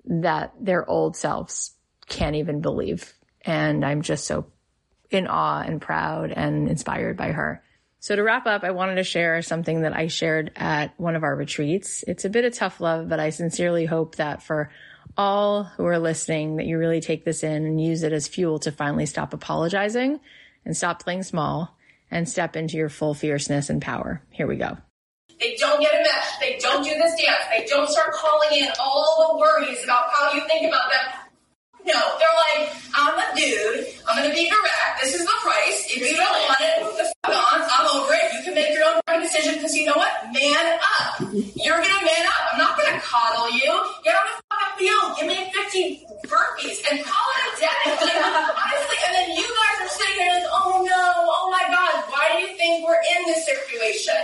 [0.06, 1.72] that their old selves
[2.08, 3.12] can't even believe.
[3.44, 4.46] And I'm just so
[5.10, 7.62] in awe and proud and inspired by her.
[8.06, 11.24] So to wrap up, I wanted to share something that I shared at one of
[11.24, 12.04] our retreats.
[12.06, 14.70] It's a bit of tough love, but I sincerely hope that for
[15.16, 18.60] all who are listening, that you really take this in and use it as fuel
[18.60, 20.20] to finally stop apologizing
[20.64, 21.76] and stop playing small
[22.08, 24.22] and step into your full fierceness and power.
[24.30, 24.78] Here we go.
[25.40, 26.38] They don't get a mesh.
[26.38, 27.42] They don't do this dance.
[27.50, 31.25] They don't start calling in all the worries about how you think about them
[31.86, 33.86] no, they're like, I'm a dude.
[34.08, 35.02] I'm to be direct.
[35.02, 35.86] This is the price.
[35.90, 37.62] If you don't want it, move the fuck on.
[37.62, 38.34] I'm over it.
[38.34, 40.10] You can make your own decision because you know what?
[40.32, 41.20] Man up.
[41.30, 42.42] You're to man up.
[42.52, 43.70] I'm not to coddle you.
[44.02, 44.45] Get on the
[44.78, 45.16] field.
[45.16, 47.82] Give me 15 burpees and call it a day.
[48.06, 52.04] Like, honestly, and then you guys are sitting here like, oh no, oh my God,
[52.12, 54.16] why do you think we're in this situation?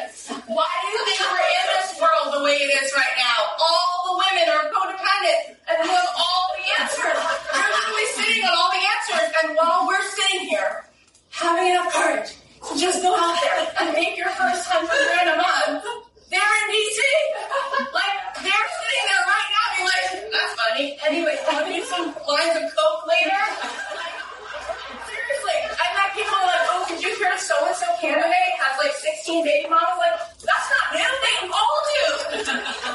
[0.46, 3.38] Why do you think we're in this world the way it is right now?
[3.56, 7.18] All the women are codependent and have all the answers.
[7.56, 10.84] You're literally sitting on all the answers, and while we're sitting here,
[11.30, 12.30] having enough courage
[12.68, 15.84] to just go out there and make your first hundred grand a month,
[16.30, 17.00] they're in DC.
[17.92, 20.98] Like, they're sitting there right now like, that's funny.
[21.06, 23.42] Anyway, have you some lines of coke later?
[25.08, 25.58] Seriously.
[25.72, 29.96] I've had people like, oh, did you hear so-and-so candidate has like 16 baby models?
[29.96, 31.08] Like, that's not new.
[31.08, 32.04] They all do.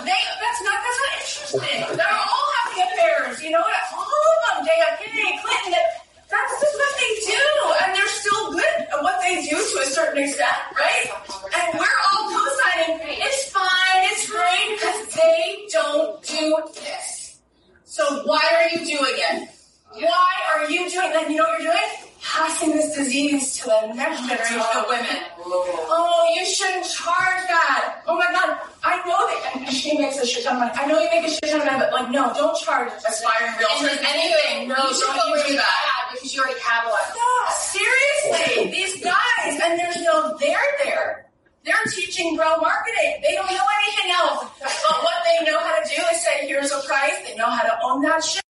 [0.06, 1.80] They, that's not, that's not interesting.
[1.98, 3.42] They're all having affairs.
[3.42, 3.82] You know what?
[3.96, 5.84] All of them, JFK, Clinton,
[6.30, 7.44] that's just what they do.
[7.84, 11.08] And they're still good at what they do to a certain extent, right?
[11.56, 17.40] And we're all co-signing, it's fine, it's great, because they don't do this.
[17.86, 19.57] So why are you doing it?
[19.92, 21.30] Why are you doing that?
[21.30, 21.92] You know what you're doing?
[22.22, 25.18] Passing this disease to the next oh, generation of women.
[25.40, 28.04] Oh, you shouldn't charge that.
[28.06, 28.60] Oh my God.
[28.84, 30.72] I know that and she makes a shit ton of money.
[30.76, 33.54] I know you make a shit ton of money, but like, no, don't charge aspiring
[33.56, 34.68] realtors anything.
[34.68, 36.12] No, don't you do that.
[36.12, 37.08] Because you already have lot.
[37.16, 38.72] No, seriously.
[38.72, 41.28] These guys, and there's no they're there.
[41.64, 43.24] They're teaching bro marketing.
[43.24, 44.48] They don't know anything else.
[44.60, 47.16] But what they know how to do is say, here's a price.
[47.28, 48.44] They know how to own that shit.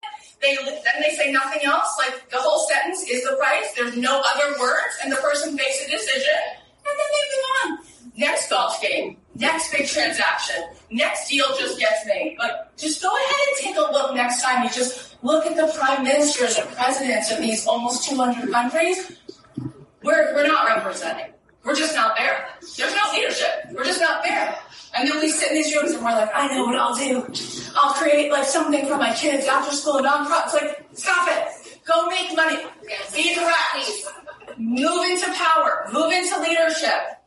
[0.46, 1.98] They then they say nothing else.
[1.98, 3.74] Like the whole sentence is the price.
[3.76, 6.40] There's no other words, and the person makes a decision,
[6.86, 7.86] and then they move on.
[8.18, 12.38] Next golf game, next big transaction, next deal just gets made.
[12.38, 14.64] Like just go ahead and take a look next time.
[14.64, 19.18] You just look at the prime ministers and presidents of these almost 200 countries.
[20.04, 21.34] We're we're not representing.
[21.64, 22.48] We're just not there.
[22.78, 23.50] There's no leadership.
[23.74, 24.56] We're just not there.
[24.96, 27.28] And then we sit in these rooms and we're like, I know what I'll do.
[27.76, 30.46] I'll create like something for my kids after school, nonprofit.
[30.46, 31.82] It's like, stop it.
[31.86, 32.64] Go make money.
[33.14, 34.58] Be direct.
[34.58, 35.88] Move into power.
[35.92, 37.20] Move into leadership.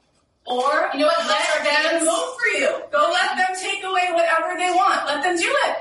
[0.47, 2.71] Or, you know what, let them move for you.
[2.91, 5.05] Go let them take away whatever they want.
[5.05, 5.77] Let them do it.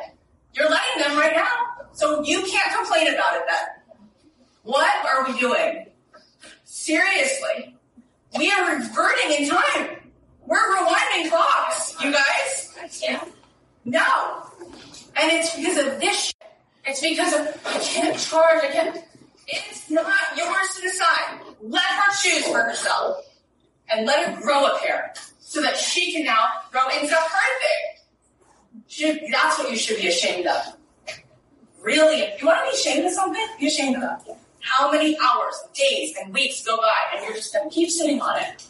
[0.53, 1.87] You're letting them right now.
[1.93, 3.95] So you can't complain about it then.
[4.63, 5.85] What are we doing?
[6.65, 7.75] Seriously.
[8.37, 10.06] We are reverting in time.
[10.47, 13.01] We're rewinding clocks, you guys.
[13.03, 13.23] Yeah.
[13.83, 14.43] No.
[15.15, 16.35] And it's because of this shit.
[16.85, 18.97] It's because of, I can't charge, I can't.
[19.47, 20.07] It's not
[20.37, 21.41] yours to decide.
[21.61, 23.25] Let her choose for herself.
[23.89, 29.29] And let her grow a pair so that she can now grow into her thing.
[29.31, 30.77] That's what you should be ashamed of.
[31.81, 34.25] Really, you want to be ashamed of something, be ashamed of that.
[34.59, 38.21] How many hours, days, and weeks go by and you're just going to keep sitting
[38.21, 38.65] on it?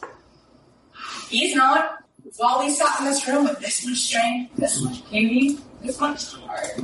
[1.29, 2.03] He's not.
[2.37, 6.33] While we sat in this room with this much strength, this much beauty, this much
[6.33, 6.79] heart.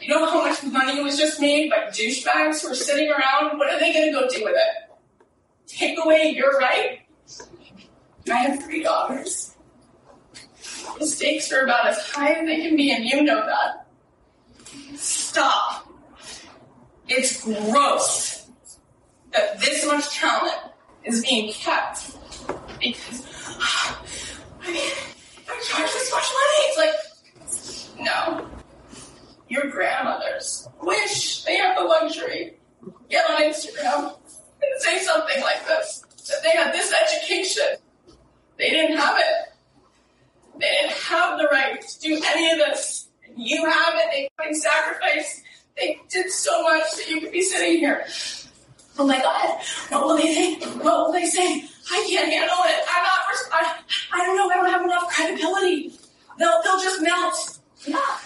[0.00, 3.58] You know how much money was just made by douchebags who are sitting around?
[3.58, 4.98] What are they going to go do with it?
[5.66, 7.00] Take away your right?
[8.30, 9.54] I have three daughters.
[10.98, 13.86] The stakes are about as high as they can be, and you know that.
[14.96, 15.88] Stop.
[17.08, 18.46] It's gross
[19.32, 20.58] that this much talent
[21.04, 22.16] is being kept
[22.80, 23.21] because
[24.62, 24.90] I mean,
[25.48, 26.58] I charge this much money.
[26.66, 28.48] It's like, no.
[29.48, 32.56] Your grandmothers wish they had the luxury.
[33.08, 34.16] Get on Instagram
[34.62, 36.04] and say something like this.
[36.28, 37.76] That they had this education.
[38.58, 39.52] They didn't have it.
[40.58, 43.08] They didn't have the right to do any of this.
[43.36, 44.08] You have it.
[44.12, 45.42] They fucking sacrificed.
[45.76, 48.06] They did so much that you could be sitting here.
[48.98, 49.60] Oh my God.
[49.90, 50.64] What will they think?
[50.82, 51.68] What will they say?
[51.90, 52.84] I can't handle it.
[52.88, 53.78] I'm not, res- I,
[54.12, 54.48] I don't know.
[54.48, 55.92] I don't have enough credibility.
[56.38, 57.58] They'll, they'll just melt.
[57.86, 58.18] Yeah.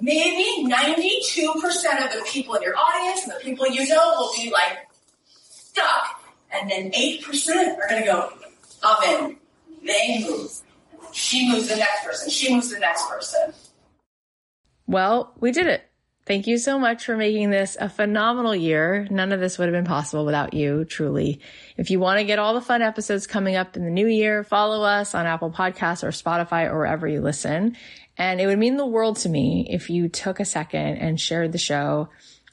[0.00, 4.50] Maybe 92% of the people in your audience and the people you know will be
[4.50, 4.78] like
[5.42, 6.22] stuck.
[6.52, 8.32] And then 8% are going to go,
[8.82, 9.36] up oven.
[9.84, 10.50] They move.
[11.12, 12.30] She moves the next person.
[12.30, 13.52] She moves the next person.
[14.86, 15.89] Well, we did it.
[16.30, 19.04] Thank you so much for making this a phenomenal year.
[19.10, 21.40] None of this would have been possible without you, truly.
[21.76, 24.44] If you want to get all the fun episodes coming up in the new year,
[24.44, 27.76] follow us on Apple Podcasts or Spotify or wherever you listen.
[28.16, 31.50] And it would mean the world to me if you took a second and shared
[31.50, 32.10] the show,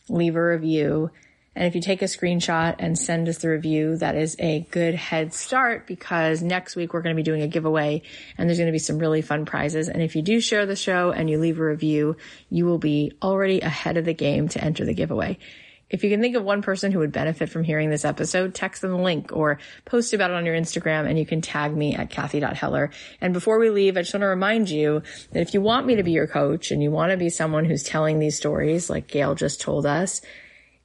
[0.10, 1.12] leave a review.
[1.58, 4.94] And if you take a screenshot and send us the review, that is a good
[4.94, 8.04] head start because next week we're going to be doing a giveaway
[8.38, 9.90] and there's going to be some really fun prizes.
[9.90, 12.16] And if you do share the show and you leave a review,
[12.52, 15.40] you will be already ahead of the game to enter the giveaway.
[15.90, 18.84] If you can think of one person who would benefit from hearing this episode, text
[18.84, 21.96] them the link or post about it on your Instagram and you can tag me
[21.96, 22.92] at Cathy.Heller.
[23.20, 25.02] And before we leave, I just want to remind you
[25.32, 27.66] that if you want me to be your coach and you want to be someone
[27.66, 30.22] who's telling these stories like Gail just told us,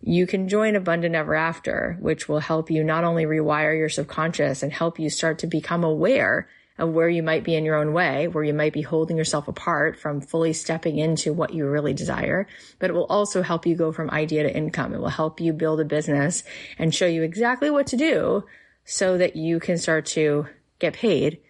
[0.03, 4.63] you can join Abundant Ever After, which will help you not only rewire your subconscious
[4.63, 7.93] and help you start to become aware of where you might be in your own
[7.93, 11.95] way, where you might be holding yourself apart from fully stepping into what you really
[11.95, 12.49] desire,
[12.81, 14.93] but it will also help you go from idea to income.
[14.93, 16.43] It will help you build a business
[16.79, 18.45] and show you exactly what to do
[18.85, 20.47] so that you can start to
[20.81, 21.41] get paid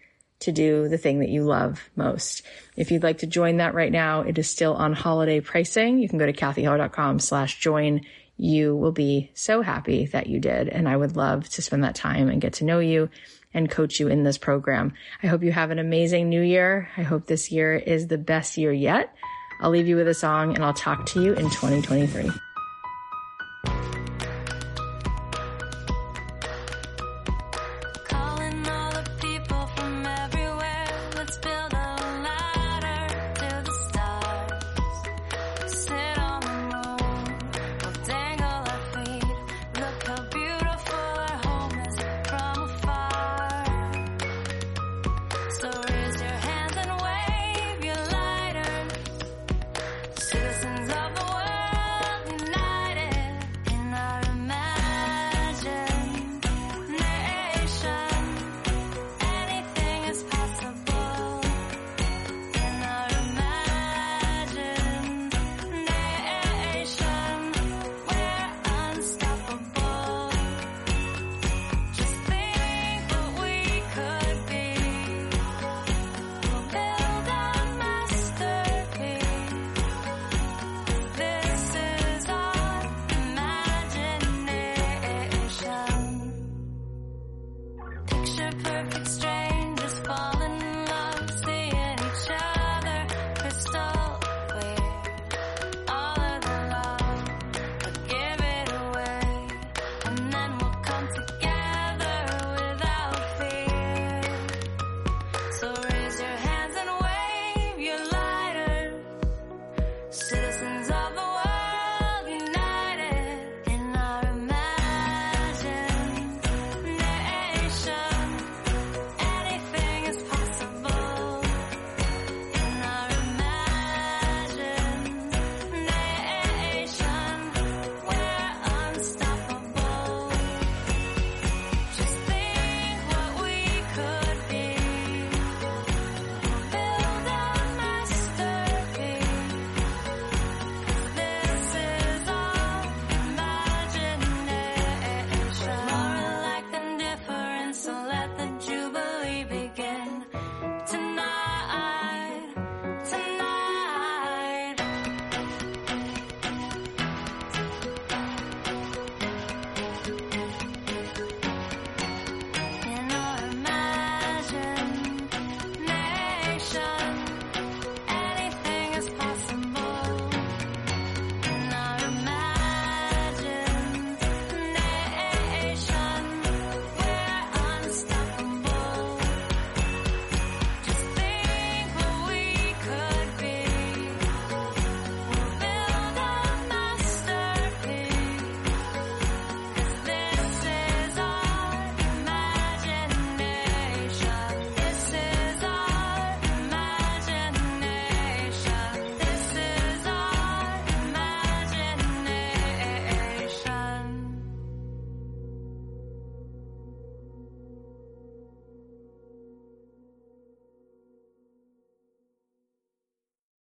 [0.41, 2.43] to do the thing that you love most.
[2.77, 5.99] If you'd like to join that right now, it is still on holiday pricing.
[5.99, 8.03] You can go to cathyheller.com slash join
[8.43, 10.69] you will be so happy that you did.
[10.69, 13.09] And I would love to spend that time and get to know you
[13.55, 14.95] and coach you in this program.
[15.23, 16.89] I hope you have an amazing new year.
[16.97, 19.15] I hope this year is the best year yet.
[19.61, 22.31] I'll leave you with a song and I'll talk to you in 2023.